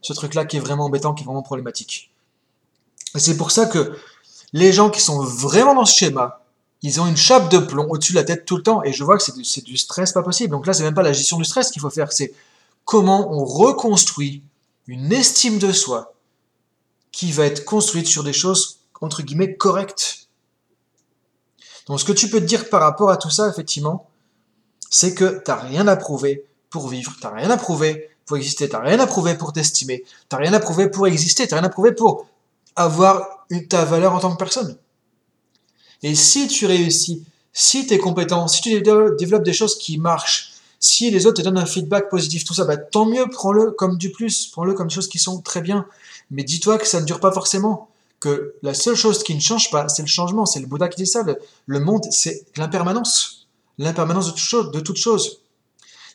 ce 0.07 0.13
truc-là 0.13 0.45
qui 0.45 0.57
est 0.57 0.61
vraiment 0.61 0.85
embêtant, 0.85 1.15
qui 1.15 1.25
est 1.25 1.27
vraiment 1.27 1.43
problématique. 1.43 2.13
Et 3.17 3.19
c'est 3.19 3.37
pour 3.37 3.51
ça 3.51 3.67
que 3.67 3.99
les 4.53 4.73
gens 4.73 4.89
qui 4.89 5.01
sont 5.01 5.21
vraiment 5.21 5.75
dans 5.75 5.85
ce 5.85 5.97
schéma, 5.97 6.45
ils 6.83 7.01
ont 7.01 7.07
une 7.07 7.17
chape 7.17 7.51
de 7.51 7.59
plomb 7.59 7.89
au-dessus 7.91 8.13
de 8.13 8.19
la 8.19 8.25
tête 8.25 8.45
tout 8.45 8.57
le 8.57 8.63
temps. 8.63 8.85
Et 8.85 8.93
je 8.93 9.03
vois 9.03 9.19
que 9.19 9.25
c'est 9.25 9.65
du, 9.65 9.77
stress 9.77 10.13
pas 10.13 10.23
possible. 10.23 10.53
Donc 10.53 10.67
là, 10.67 10.73
c'est 10.73 10.85
même 10.85 10.95
pas 10.95 11.03
la 11.03 11.13
gestion 11.13 11.39
du 11.39 11.45
stress 11.45 11.71
qu'il 11.71 11.83
faut 11.83 11.91
faire. 11.91 12.13
C'est 12.13 12.33
comment 12.85 13.33
on 13.33 13.45
reconstruit 13.45 14.45
une 14.87 15.13
estime 15.13 15.59
de 15.59 15.73
soi 15.73 16.15
qui 17.11 17.33
va 17.33 17.47
être 17.47 17.65
construite 17.65 18.07
sur 18.07 18.23
des 18.23 18.33
choses, 18.33 18.79
entre 19.01 19.23
guillemets, 19.23 19.57
correctes. 19.57 20.29
Donc 21.89 21.99
ce 21.99 22.05
que 22.05 22.13
tu 22.13 22.31
peux 22.31 22.41
te 22.41 22.45
dire 22.45 22.69
par 22.69 22.83
rapport 22.83 23.11
à 23.11 23.17
tout 23.17 23.31
ça, 23.31 23.49
effectivement, 23.49 24.09
c'est 24.89 25.15
que 25.15 25.43
tu 25.45 25.51
n'as 25.51 25.57
rien 25.57 25.89
à 25.89 25.97
prouver 25.97 26.45
pour 26.71 26.89
vivre, 26.89 27.13
tu 27.21 27.27
n'as 27.27 27.33
rien 27.33 27.51
à 27.51 27.57
prouver 27.57 28.11
pour 28.27 28.37
exister, 28.37 28.69
tu 28.69 28.75
n'as 28.75 28.83
rien 28.83 29.01
à 29.01 29.07
prouver 29.07 29.35
pour 29.35 29.53
t'estimer, 29.53 30.05
tu 30.05 30.13
n'as 30.33 30.39
rien 30.39 30.53
à 30.53 30.61
prouver 30.61 30.91
pour 30.91 31.07
exister, 31.07 31.47
tu 31.47 31.55
n'as 31.55 31.61
rien 31.61 31.69
à 31.69 31.71
prouver 31.71 31.93
pour 31.93 32.27
avoir 32.75 33.47
ta 33.69 33.85
valeur 33.85 34.13
en 34.13 34.19
tant 34.19 34.33
que 34.33 34.39
personne. 34.39 34.77
Et 36.03 36.15
si 36.15 36.49
tu 36.49 36.67
réussis, 36.67 37.25
si 37.53 37.87
tu 37.87 37.95
es 37.95 37.99
compétent, 37.99 38.49
si 38.49 38.61
tu 38.61 38.83
développes 38.83 39.45
des 39.45 39.53
choses 39.53 39.79
qui 39.79 39.97
marchent, 39.97 40.53
si 40.79 41.11
les 41.11 41.27
autres 41.27 41.39
te 41.39 41.43
donnent 41.43 41.59
un 41.59 41.67
feedback 41.67 42.11
positif, 42.11 42.45
tout 42.45 42.53
ça, 42.53 42.65
bah, 42.65 42.77
tant 42.77 43.07
mieux, 43.07 43.27
prends-le 43.31 43.71
comme 43.71 43.97
du 43.97 44.11
plus, 44.11 44.49
prends-le 44.49 44.75
comme 44.75 44.89
des 44.89 44.95
choses 44.95 45.09
qui 45.09 45.19
sont 45.19 45.41
très 45.41 45.63
bien. 45.63 45.87
Mais 46.31 46.43
dis-toi 46.43 46.79
que 46.79 46.87
ça 46.87 47.01
ne 47.01 47.07
dure 47.07 47.21
pas 47.21 47.33
forcément, 47.33 47.89
que 48.21 48.55
la 48.63 48.75
seule 48.75 48.95
chose 48.95 49.23
qui 49.23 49.35
ne 49.35 49.41
change 49.41 49.71
pas, 49.71 49.89
c'est 49.89 50.03
le 50.03 50.09
changement. 50.09 50.47
C'est 50.47 50.61
le 50.61 50.67
Bouddha 50.67 50.89
qui 50.89 51.03
dit 51.03 51.07
ça. 51.07 51.25
Le, 51.67 51.81
monde, 51.81 52.05
c'est 52.11 52.47
l'impermanence. 52.57 53.47
L'impermanence 53.79 54.27
de 54.27 54.33
toute 54.33 54.41
chose. 54.41 54.71
De 54.71 54.81
toute 54.81 54.97
chose. 54.97 55.41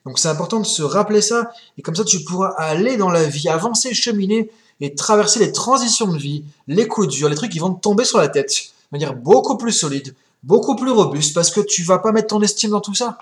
Donc 0.05 0.19
c'est 0.19 0.29
important 0.29 0.59
de 0.59 0.65
se 0.65 0.81
rappeler 0.81 1.21
ça, 1.21 1.51
et 1.77 1.81
comme 1.81 1.95
ça 1.95 2.03
tu 2.03 2.23
pourras 2.23 2.49
aller 2.57 2.97
dans 2.97 3.09
la 3.09 3.23
vie, 3.25 3.49
avancer, 3.49 3.93
cheminer, 3.93 4.49
et 4.81 4.95
traverser 4.95 5.39
les 5.39 5.51
transitions 5.51 6.07
de 6.07 6.17
vie, 6.17 6.43
les 6.67 6.87
coups 6.87 7.07
durs, 7.07 7.29
les 7.29 7.35
trucs 7.35 7.51
qui 7.51 7.59
vont 7.59 7.73
te 7.73 7.81
tomber 7.81 8.03
sur 8.03 8.17
la 8.17 8.27
tête 8.27 8.49
de 8.49 8.97
manière 8.97 9.15
beaucoup 9.15 9.57
plus 9.57 9.71
solide, 9.71 10.15
beaucoup 10.43 10.75
plus 10.75 10.91
robuste, 10.91 11.35
parce 11.35 11.51
que 11.51 11.61
tu 11.61 11.83
vas 11.83 11.99
pas 11.99 12.11
mettre 12.11 12.27
ton 12.27 12.41
estime 12.41 12.71
dans 12.71 12.81
tout 12.81 12.95
ça. 12.95 13.19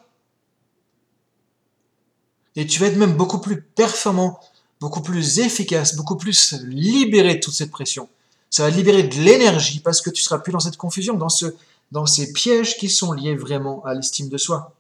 Et 2.56 2.66
tu 2.66 2.80
vas 2.80 2.88
être 2.88 2.98
même 2.98 3.16
beaucoup 3.16 3.40
plus 3.40 3.62
performant, 3.62 4.40
beaucoup 4.80 5.02
plus 5.02 5.40
efficace, 5.40 5.96
beaucoup 5.96 6.16
plus 6.16 6.54
libéré 6.64 7.36
de 7.36 7.40
toute 7.40 7.54
cette 7.54 7.72
pression. 7.72 8.08
Ça 8.50 8.64
va 8.64 8.70
libérer 8.70 9.04
de 9.04 9.16
l'énergie 9.16 9.80
parce 9.80 10.02
que 10.02 10.10
tu 10.10 10.24
seras 10.24 10.40
plus 10.40 10.52
dans 10.52 10.60
cette 10.60 10.78
confusion, 10.78 11.16
dans, 11.16 11.30
ce, 11.30 11.46
dans 11.92 12.06
ces 12.06 12.34
pièges 12.34 12.78
qui 12.78 12.90
sont 12.90 13.12
liés 13.12 13.36
vraiment 13.36 13.84
à 13.86 13.94
l'estime 13.94 14.30
de 14.30 14.38
soi. 14.38 14.74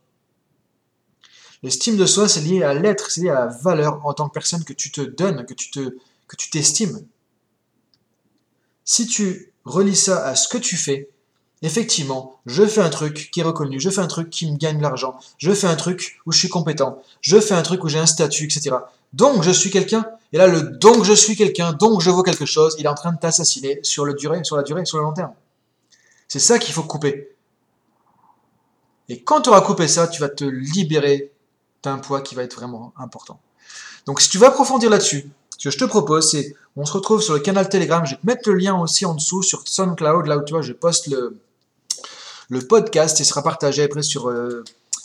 L'estime 1.61 1.97
de 1.97 2.05
soi, 2.05 2.29
c'est 2.29 2.41
lié 2.41 2.63
à 2.63 2.73
l'être, 2.73 3.11
c'est 3.11 3.21
lié 3.21 3.29
à 3.29 3.45
la 3.45 3.47
valeur 3.47 4.05
en 4.05 4.13
tant 4.13 4.29
que 4.29 4.33
personne 4.33 4.63
que 4.63 4.73
tu 4.73 4.91
te 4.91 5.01
donnes, 5.01 5.45
que 5.45 5.53
tu 5.53 5.71
te, 5.71 5.97
que 6.27 6.35
tu 6.37 6.49
t'estimes. 6.49 7.05
Si 8.85 9.07
tu 9.07 9.51
relis 9.65 9.95
ça 9.95 10.25
à 10.25 10.35
ce 10.35 10.47
que 10.47 10.57
tu 10.57 10.77
fais, 10.77 11.09
effectivement, 11.61 12.39
je 12.45 12.65
fais 12.65 12.81
un 12.81 12.89
truc 12.89 13.29
qui 13.31 13.41
est 13.41 13.43
reconnu, 13.43 13.79
je 13.79 13.89
fais 13.89 14.01
un 14.01 14.07
truc 14.07 14.29
qui 14.29 14.49
me 14.49 14.57
gagne 14.57 14.77
de 14.77 14.81
l'argent, 14.81 15.19
je 15.37 15.51
fais 15.51 15.67
un 15.67 15.75
truc 15.75 16.19
où 16.25 16.31
je 16.31 16.39
suis 16.39 16.49
compétent, 16.49 17.01
je 17.21 17.39
fais 17.39 17.53
un 17.53 17.61
truc 17.61 17.83
où 17.83 17.89
j'ai 17.89 17.99
un 17.99 18.05
statut, 18.05 18.45
etc. 18.45 18.77
Donc 19.11 19.43
je 19.43 19.51
suis 19.51 19.69
quelqu'un, 19.69 20.05
et 20.31 20.37
là 20.37 20.47
le 20.47 20.61
donc 20.61 21.03
je 21.03 21.13
suis 21.13 21.35
quelqu'un, 21.35 21.73
donc 21.73 22.01
je 22.01 22.09
vaux 22.09 22.23
quelque 22.23 22.45
chose, 22.45 22.75
il 22.79 22.85
est 22.85 22.89
en 22.89 22.95
train 22.95 23.11
de 23.11 23.19
t'assassiner 23.19 23.79
sur, 23.83 24.05
le 24.05 24.13
durée, 24.13 24.43
sur 24.43 24.55
la 24.55 24.63
durée, 24.63 24.85
sur 24.85 24.97
le 24.97 25.03
long 25.03 25.13
terme. 25.13 25.33
C'est 26.27 26.39
ça 26.39 26.59
qu'il 26.59 26.73
faut 26.73 26.83
couper. 26.83 27.35
Et 29.09 29.23
quand 29.23 29.41
tu 29.41 29.49
auras 29.49 29.61
coupé 29.61 29.87
ça, 29.87 30.07
tu 30.07 30.21
vas 30.21 30.29
te 30.29 30.45
libérer 30.45 31.31
d'un 31.83 31.97
poids 31.97 32.21
qui 32.21 32.35
va 32.35 32.43
être 32.43 32.55
vraiment 32.55 32.93
important. 32.97 33.39
Donc 34.05 34.21
si 34.21 34.29
tu 34.29 34.37
veux 34.37 34.47
approfondir 34.47 34.89
là-dessus, 34.89 35.29
ce 35.57 35.65
que 35.65 35.71
je 35.71 35.77
te 35.77 35.85
propose, 35.85 36.31
c'est, 36.31 36.55
on 36.75 36.85
se 36.85 36.93
retrouve 36.93 37.21
sur 37.21 37.33
le 37.33 37.39
canal 37.39 37.67
Telegram, 37.67 38.05
je 38.05 38.11
vais 38.11 38.21
te 38.21 38.25
mettre 38.25 38.49
le 38.49 38.55
lien 38.55 38.79
aussi 38.79 39.05
en 39.05 39.13
dessous 39.13 39.43
sur 39.43 39.67
SoundCloud, 39.67 40.25
là 40.25 40.37
où 40.37 40.43
tu 40.43 40.53
vois, 40.53 40.61
je 40.61 40.73
poste 40.73 41.07
le, 41.07 41.37
le 42.49 42.61
podcast 42.61 43.19
et 43.19 43.23
sera 43.23 43.43
partagé 43.43 43.83
après 43.83 44.01
sur 44.01 44.29
euh, 44.29 44.63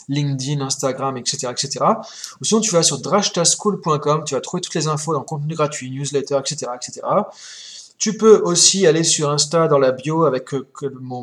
LinkedIn, 0.09 0.61
Instagram, 0.61 1.17
etc., 1.17 1.47
etc. 1.51 1.85
Ou 2.41 2.45
sinon, 2.45 2.61
tu 2.61 2.71
vas 2.71 2.83
sur 2.83 2.99
drashtaschool.com, 2.99 4.23
tu 4.25 4.35
vas 4.35 4.41
trouver 4.41 4.61
toutes 4.61 4.75
les 4.75 4.87
infos 4.87 5.13
dans 5.13 5.23
contenu 5.23 5.55
gratuit, 5.55 5.91
newsletter, 5.91 6.37
etc., 6.39 6.71
etc. 6.75 7.01
Tu 7.97 8.17
peux 8.17 8.41
aussi 8.43 8.85
aller 8.87 9.03
sur 9.03 9.29
Insta 9.29 9.67
dans 9.67 9.79
la 9.79 9.91
bio 9.91 10.25
avec 10.25 10.53
euh, 10.53 10.67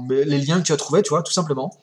les 0.08 0.38
liens 0.38 0.60
que 0.60 0.66
tu 0.66 0.72
as 0.72 0.76
trouvés, 0.76 1.02
tu 1.02 1.10
vois, 1.10 1.22
tout 1.22 1.32
simplement. 1.32 1.76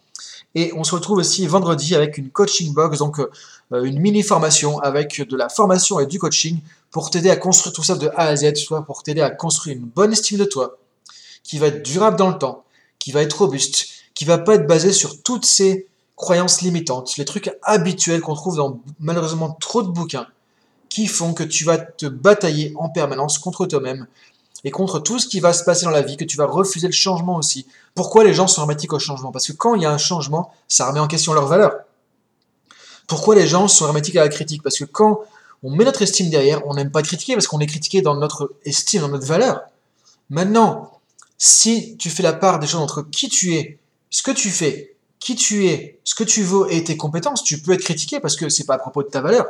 Et 0.56 0.72
on 0.76 0.84
se 0.84 0.96
retrouve 0.96 1.20
aussi 1.20 1.46
vendredi 1.46 1.96
avec 1.96 2.18
une 2.18 2.30
coaching 2.30 2.74
box, 2.74 3.00
donc 3.00 3.20
euh, 3.20 3.84
une 3.84 4.00
mini 4.00 4.24
formation 4.24 4.80
avec 4.80 5.22
de 5.22 5.38
la 5.38 5.50
formation 5.50 6.00
et 6.00 6.08
du 6.08 6.18
coaching 6.18 6.60
pour 6.92 7.12
t'aider 7.12 7.30
à 7.30 7.36
construire 7.36 7.74
tout 7.74 7.84
ça 7.84 7.96
de 7.96 8.08
A 8.16 8.28
à 8.28 8.36
Z, 8.36 8.56
soit 8.56 8.84
pour 8.84 9.04
t'aider 9.04 9.22
à 9.22 9.30
construire 9.30 9.78
une 9.78 9.86
bonne 9.86 10.12
estime 10.12 10.40
de 10.40 10.46
toi, 10.46 10.78
qui 11.44 11.60
va 11.60 11.68
être 11.68 11.84
durable 11.84 12.18
dans 12.18 12.30
le 12.30 12.38
temps, 12.38 12.64
qui 12.98 13.12
va 13.12 13.22
être 13.22 13.34
robuste, 13.34 13.88
qui 14.16 14.26
va 14.26 14.40
pas 14.40 14.56
être 14.56 14.68
basée 14.68 14.92
sur 14.92 15.22
toutes 15.22 15.46
ces 15.46 15.88
croyances 16.16 16.62
limitantes, 16.62 17.16
les 17.18 17.26
trucs 17.26 17.52
habituels 17.64 18.22
qu'on 18.22 18.34
trouve 18.34 18.58
dans 18.58 18.82
malheureusement 19.00 19.56
trop 19.60 19.84
de 19.84 19.88
bouquins, 19.88 20.28
qui 20.90 21.08
font 21.08 21.34
que 21.34 21.44
tu 21.44 21.64
vas 21.64 21.78
te 21.78 22.08
batailler 22.08 22.74
en 22.76 22.90
permanence 22.90 23.38
contre 23.38 23.68
toi-même 23.68 24.08
et 24.64 24.72
contre 24.72 25.00
tout 25.00 25.20
ce 25.20 25.28
qui 25.28 25.40
va 25.40 25.54
se 25.54 25.64
passer 25.64 25.86
dans 25.86 25.92
la 25.92 26.02
vie, 26.02 26.18
que 26.18 26.26
tu 26.26 26.38
vas 26.38 26.46
refuser 26.46 26.88
le 26.88 26.94
changement 26.94 27.38
aussi. 27.38 27.66
Pourquoi 27.96 28.24
les 28.24 28.34
gens 28.34 28.48
sont 28.48 28.62
hermétiques 28.62 28.94
au 28.94 29.00
changement? 29.00 29.32
Parce 29.32 29.48
que 29.48 29.54
quand 29.54 29.76
il 29.76 29.84
y 29.84 29.86
a 29.86 29.92
un 29.92 29.98
changement, 29.98 30.52
ça 30.68 30.88
remet 30.88 31.00
en 31.00 31.08
question 31.08 31.34
leur 31.34 31.48
valeur. 31.48 31.74
Pourquoi 33.08 33.36
les 33.36 33.48
gens 33.48 33.68
sont 33.68 33.88
hermétiques 33.88 34.18
à 34.18 34.22
la 34.22 34.30
critique? 34.30 34.62
Parce 34.62 34.78
que 34.78 34.86
quand 34.86 35.22
on 35.64 35.72
met 35.72 35.86
notre 35.86 36.02
estime 36.02 36.30
derrière, 36.30 36.66
on 36.68 36.74
n'aime 36.74 36.92
pas 36.92 37.02
critiquer 37.02 37.34
parce 37.34 37.48
qu'on 37.48 37.60
est 37.60 37.66
critiqué 37.66 38.02
dans 38.02 38.16
notre 38.16 38.54
estime, 38.66 39.02
dans 39.02 39.10
notre 39.10 39.26
valeur. 39.26 39.62
Maintenant, 40.30 41.00
si 41.38 41.98
tu 41.98 42.10
fais 42.10 42.24
la 42.24 42.34
part 42.34 42.60
des 42.60 42.68
choses 42.68 42.82
entre 42.82 43.02
qui 43.02 43.30
tu 43.30 43.56
es, 43.56 43.80
ce 44.10 44.22
que 44.22 44.32
tu 44.32 44.50
fais, 44.50 44.96
qui 45.20 45.36
tu 45.36 45.68
es, 45.68 46.00
ce 46.04 46.16
que 46.16 46.24
tu 46.24 46.44
vaux 46.44 46.68
et 46.68 46.84
tes 46.84 46.98
compétences, 46.98 47.44
tu 47.44 47.62
peux 47.62 47.72
être 47.74 47.84
critiqué 47.84 48.20
parce 48.20 48.36
que 48.36 48.50
c'est 48.50 48.66
pas 48.66 48.76
à 48.76 48.78
propos 48.78 49.04
de 49.04 49.10
ta 49.10 49.22
valeur. 49.22 49.48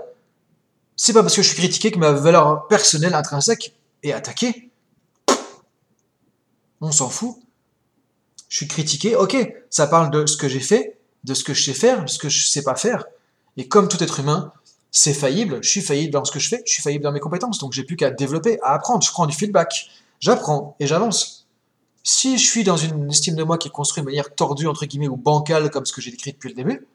C'est 0.96 1.14
pas 1.14 1.22
parce 1.22 1.36
que 1.36 1.42
je 1.42 1.48
suis 1.48 1.58
critiqué 1.58 1.92
que 1.92 2.00
ma 2.00 2.12
valeur 2.12 2.68
personnelle 2.68 3.14
intrinsèque 3.14 3.74
est 4.04 4.12
attaquée. 4.12 4.69
On 6.82 6.92
s'en 6.92 7.10
fout. 7.10 7.38
Je 8.48 8.58
suis 8.58 8.68
critiqué, 8.68 9.16
ok, 9.16 9.36
ça 9.70 9.88
parle 9.88 10.10
de 10.12 10.26
ce 10.26 10.38
que 10.38 10.48
j'ai 10.48 10.60
fait, 10.60 10.98
de 11.24 11.34
ce 11.34 11.44
que 11.44 11.54
je 11.54 11.64
sais 11.64 11.74
faire, 11.74 12.06
de 12.06 12.10
ce 12.10 12.18
que 12.18 12.30
je 12.30 12.48
sais 12.48 12.64
pas 12.64 12.76
faire. 12.76 13.06
Et 13.58 13.68
comme 13.68 13.88
tout 13.88 14.02
être 14.04 14.20
humain, 14.20 14.52
c'est 14.92 15.14
faillible, 15.14 15.60
je 15.62 15.70
suis 15.70 15.82
faillible 15.82 16.12
dans 16.12 16.26
ce 16.26 16.32
que 16.32 16.40
je 16.40 16.50
fais, 16.50 16.64
je 16.66 16.74
suis 16.74 16.82
faillible 16.82 17.04
dans 17.04 17.12
mes 17.12 17.20
compétences, 17.20 17.60
donc 17.60 17.74
j'ai 17.74 17.84
plus 17.84 17.96
qu'à 17.96 18.10
développer, 18.10 18.60
à 18.64 18.74
apprendre, 18.74 19.04
je 19.04 19.12
prends 19.12 19.28
du 19.28 19.36
feedback, 19.36 19.90
j'apprends 20.20 20.76
et 20.80 20.88
j'avance. 20.88 21.48
Si 22.04 22.38
je 22.38 22.46
suis 22.46 22.64
dans 22.64 22.78
une 22.78 23.10
estime 23.10 23.36
de 23.36 23.44
moi 23.44 23.58
qui 23.58 23.68
est 23.68 23.72
construite 23.72 24.04
de 24.04 24.10
manière 24.10 24.34
tordue, 24.34 24.68
entre 24.68 24.86
guillemets, 24.86 25.08
ou 25.08 25.16
bancale, 25.16 25.70
comme 25.70 25.86
ce 25.86 25.94
que 25.94 26.02
j'ai 26.02 26.12
décrit 26.12 26.32
depuis 26.32 26.50
le 26.50 26.56
début, 26.56 26.88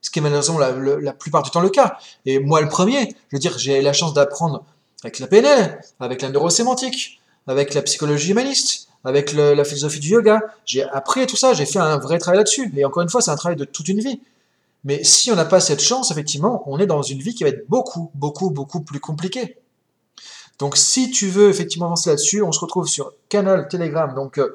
ce 0.00 0.10
qui 0.10 0.18
est 0.18 0.22
malheureusement 0.22 0.58
la, 0.58 0.72
la, 0.72 1.12
plupart 1.12 1.42
du 1.42 1.50
temps 1.50 1.60
le 1.60 1.70
cas, 1.70 1.98
et 2.24 2.38
moi 2.40 2.60
le 2.60 2.68
premier, 2.68 3.14
je 3.30 3.36
veux 3.36 3.40
dire, 3.40 3.56
j'ai 3.58 3.80
la 3.82 3.92
chance 3.92 4.14
d'apprendre 4.14 4.64
avec 5.04 5.18
la 5.20 5.26
PNL, 5.26 5.80
avec 6.00 6.22
la 6.22 6.30
neurosémantique, 6.30 7.20
avec 7.46 7.74
la 7.74 7.82
psychologie 7.82 8.30
humaniste, 8.30 8.87
avec 9.04 9.32
la 9.32 9.64
philosophie 9.64 10.00
du 10.00 10.10
yoga, 10.10 10.40
j'ai 10.64 10.82
appris 10.82 11.26
tout 11.26 11.36
ça, 11.36 11.54
j'ai 11.54 11.66
fait 11.66 11.78
un 11.78 11.98
vrai 11.98 12.18
travail 12.18 12.38
là-dessus, 12.38 12.72
et 12.76 12.84
encore 12.84 13.02
une 13.02 13.08
fois, 13.08 13.20
c'est 13.20 13.30
un 13.30 13.36
travail 13.36 13.56
de 13.56 13.64
toute 13.64 13.88
une 13.88 14.00
vie. 14.00 14.20
Mais 14.84 15.02
si 15.04 15.30
on 15.32 15.36
n'a 15.36 15.44
pas 15.44 15.60
cette 15.60 15.80
chance, 15.80 16.10
effectivement, 16.10 16.62
on 16.66 16.78
est 16.78 16.86
dans 16.86 17.02
une 17.02 17.20
vie 17.20 17.34
qui 17.34 17.44
va 17.44 17.50
être 17.50 17.68
beaucoup, 17.68 18.10
beaucoup, 18.14 18.50
beaucoup 18.50 18.80
plus 18.80 19.00
compliquée. 19.00 19.56
Donc 20.58 20.76
si 20.76 21.10
tu 21.10 21.28
veux 21.28 21.48
effectivement 21.48 21.86
avancer 21.86 22.10
là-dessus, 22.10 22.42
on 22.42 22.52
se 22.52 22.60
retrouve 22.60 22.88
sur 22.88 23.12
canal 23.28 23.68
Telegram 23.68 24.12
donc 24.14 24.38
euh, 24.38 24.54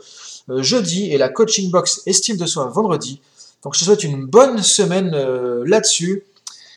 euh, 0.50 0.62
jeudi 0.62 1.12
et 1.12 1.18
la 1.18 1.30
coaching 1.30 1.72
box 1.72 2.02
estime 2.06 2.36
de 2.36 2.46
soi 2.46 2.66
vendredi. 2.66 3.22
Donc 3.64 3.74
je 3.74 3.80
te 3.80 3.86
souhaite 3.86 4.04
une 4.04 4.26
bonne 4.26 4.62
semaine 4.62 5.14
euh, 5.14 5.64
là-dessus. 5.66 6.24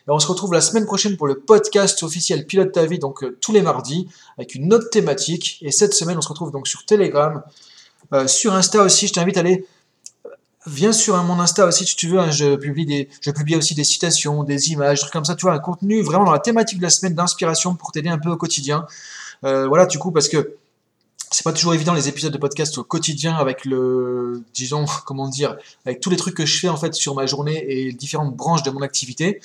On 0.07 0.19
se 0.19 0.27
retrouve 0.27 0.53
la 0.53 0.61
semaine 0.61 0.85
prochaine 0.85 1.17
pour 1.17 1.27
le 1.27 1.39
podcast 1.39 2.01
officiel 2.03 2.45
Pilote 2.45 2.71
ta 2.71 2.85
vie, 2.85 2.99
donc 2.99 3.25
tous 3.41 3.51
les 3.51 3.61
mardis, 3.61 4.07
avec 4.37 4.55
une 4.55 4.73
autre 4.73 4.89
thématique. 4.89 5.59
Et 5.61 5.71
cette 5.71 5.93
semaine, 5.93 6.17
on 6.17 6.21
se 6.21 6.29
retrouve 6.29 6.51
donc 6.51 6.67
sur 6.67 6.85
Telegram. 6.85 7.43
sur 8.25 8.53
Insta 8.53 8.83
aussi, 8.83 9.07
je 9.07 9.13
t'invite 9.13 9.37
à 9.37 9.41
aller 9.41 9.65
Viens 10.67 10.91
sur 10.91 11.15
mon 11.23 11.39
Insta 11.39 11.65
aussi 11.65 11.85
si 11.85 11.95
tu 11.95 12.09
veux, 12.09 12.19
hein, 12.19 12.29
je, 12.29 12.57
publie 12.57 12.85
des, 12.85 13.07
je 13.21 13.31
aussi 13.55 13.73
des 13.73 13.85
citations, 13.85 14.43
des 14.43 14.71
images, 14.71 14.99
trucs 14.99 15.13
comme 15.13 15.23
ça, 15.23 15.33
tu 15.33 15.43
vois, 15.43 15.53
un 15.53 15.59
contenu 15.59 16.01
vraiment 16.01 16.25
dans 16.25 16.33
la 16.33 16.39
thématique 16.39 16.79
de 16.79 16.83
la 16.83 16.89
semaine 16.89 17.13
d'inspiration 17.13 17.75
pour 17.75 17.93
t'aider 17.93 18.09
un 18.09 18.17
peu 18.17 18.29
au 18.29 18.35
quotidien. 18.35 18.85
Euh, 19.45 19.65
voilà, 19.67 19.85
du 19.85 19.97
coup, 19.97 20.11
parce 20.11 20.27
que 20.27 20.57
c'est 21.29 21.43
pas 21.43 21.51
toujours 21.51 21.73
évident 21.73 21.93
les 21.93 22.07
épisodes 22.07 22.31
de 22.31 22.37
podcast 22.37 22.77
au 22.77 22.83
quotidien 22.83 23.35
avec 23.35 23.65
le, 23.65 24.43
disons, 24.53 24.85
comment 25.05 25.27
dire, 25.27 25.57
avec 25.85 25.99
tous 25.99 26.09
les 26.09 26.15
trucs 26.15 26.35
que 26.35 26.45
je 26.45 26.59
fais 26.59 26.69
en 26.69 26.77
fait 26.77 26.93
sur 26.93 27.15
ma 27.15 27.25
journée 27.25 27.65
et 27.67 27.91
différentes 27.91 28.35
branches 28.35 28.63
de 28.63 28.71
mon 28.71 28.81
activité. 28.81 29.41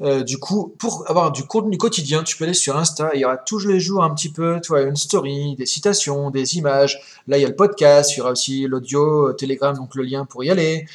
Euh, 0.00 0.24
du 0.24 0.38
coup, 0.38 0.74
pour 0.78 1.08
avoir 1.08 1.30
du 1.30 1.44
contenu 1.44 1.78
quotidien, 1.78 2.24
tu 2.24 2.36
peux 2.36 2.44
aller 2.44 2.54
sur 2.54 2.76
Insta, 2.76 3.10
il 3.14 3.20
y 3.20 3.24
aura 3.24 3.36
tous 3.36 3.66
les 3.66 3.78
jours 3.78 4.02
un 4.02 4.12
petit 4.14 4.30
peu, 4.30 4.58
tu 4.62 4.68
vois, 4.68 4.82
une 4.82 4.96
story, 4.96 5.54
des 5.56 5.66
citations, 5.66 6.30
des 6.30 6.56
images. 6.56 7.00
Là, 7.28 7.38
il 7.38 7.42
y 7.42 7.44
a 7.44 7.48
le 7.48 7.56
podcast, 7.56 8.12
il 8.12 8.18
y 8.18 8.20
aura 8.20 8.32
aussi 8.32 8.66
l'audio, 8.66 9.28
euh, 9.28 9.32
Telegram, 9.32 9.76
donc 9.76 9.94
le 9.94 10.02
lien 10.02 10.24
pour 10.24 10.42
y 10.42 10.50
aller. 10.50 10.86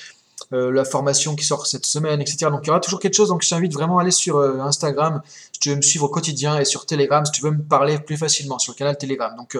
Euh, 0.54 0.72
la 0.72 0.86
formation 0.86 1.36
qui 1.36 1.44
sort 1.44 1.68
cette 1.68 1.86
semaine, 1.86 2.22
etc. 2.22 2.50
Donc 2.52 2.62
il 2.64 2.68
y 2.68 2.70
aura 2.70 2.80
toujours 2.80 3.00
quelque 3.00 3.16
chose. 3.16 3.30
Donc 3.30 3.44
je 3.44 3.50
t'invite 3.50 3.74
vraiment 3.74 3.98
à 4.00 4.04
aller 4.04 4.12
sur 4.12 4.40
Instagram 4.40 5.22
si 5.52 5.60
tu 5.60 5.70
veux 5.70 5.76
me 5.76 5.82
suivre 5.82 6.06
au 6.06 6.10
quotidien 6.10 6.58
et 6.58 6.64
sur 6.64 6.86
Telegram 6.86 7.26
si 7.26 7.34
tu 7.34 7.42
veux 7.42 7.52
me 7.52 7.62
parler 7.62 8.00
plus 8.00 8.16
facilement 8.16 8.58
sur 8.58 8.72
le 8.72 8.78
canal 8.78 8.98
Telegram. 8.98 9.36
Donc 9.36 9.58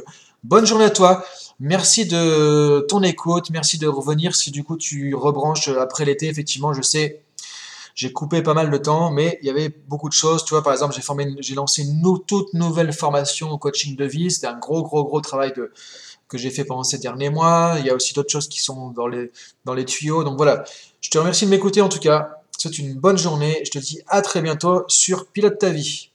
bonne 0.48 0.66
journée 0.66 0.86
à 0.86 0.90
toi. 0.90 1.26
Merci 1.60 2.06
de 2.06 2.86
ton 2.88 3.04
écoute. 3.04 3.50
Merci 3.50 3.78
de 3.78 3.88
revenir 3.88 4.36
si 4.36 4.52
du 4.52 4.64
coup 4.64 4.78
tu 4.78 5.14
rebranches 5.14 5.68
après 5.68 6.06
l'été. 6.06 6.28
Effectivement, 6.28 6.74
je 6.74 6.82
sais, 6.82 7.24
j'ai 7.96 8.14
coupé 8.14 8.42
pas 8.42 8.54
mal 8.54 8.70
de 8.72 8.78
temps, 8.78 9.12
mais 9.12 9.40
il 9.42 9.48
y 9.48 9.50
avait 9.50 9.70
beaucoup 9.70 10.08
de 10.08 10.14
choses. 10.14 10.46
Tu 10.46 10.54
vois, 10.54 10.64
par 10.64 10.72
exemple, 10.72 10.96
j'ai 11.40 11.56
lancé 11.56 11.84
une 11.84 12.02
toute 12.26 12.54
nouvelle 12.54 12.94
formation 12.94 13.52
au 13.52 13.58
coaching 13.58 13.96
de 13.96 14.06
vie. 14.06 14.32
C'était 14.32 14.48
un 14.48 14.58
gros, 14.58 14.84
gros, 14.84 15.04
gros 15.04 15.20
travail 15.20 15.54
que 15.54 16.38
j'ai 16.38 16.50
fait 16.50 16.64
pendant 16.64 16.84
ces 16.84 17.00
derniers 17.00 17.30
mois. 17.30 17.76
Il 17.80 17.86
y 17.86 17.90
a 17.90 17.96
aussi 17.96 18.14
d'autres 18.14 18.32
choses 18.32 18.48
qui 18.48 18.60
sont 18.60 18.92
dans 18.92 19.08
les, 19.08 19.32
dans 19.66 19.74
les 19.74 19.86
tuyaux. 19.86 20.24
Donc 20.24 20.38
voilà. 20.38 20.64
Je 21.02 21.10
te 21.10 21.18
remercie 21.18 21.46
de 21.46 21.52
m'écouter 21.52 21.82
en 21.82 21.90
tout 21.90 22.00
cas. 22.00 22.30
C'est 22.58 22.80
une 22.80 22.94
bonne 22.94 23.18
journée. 23.18 23.62
Je 23.66 23.72
te 23.72 23.80
dis 23.80 24.00
à 24.08 24.22
très 24.22 24.42
bientôt 24.42 24.86
sur 24.88 25.28
Pilote 25.28 25.60
ta 25.60 25.70
vie. 25.70 26.12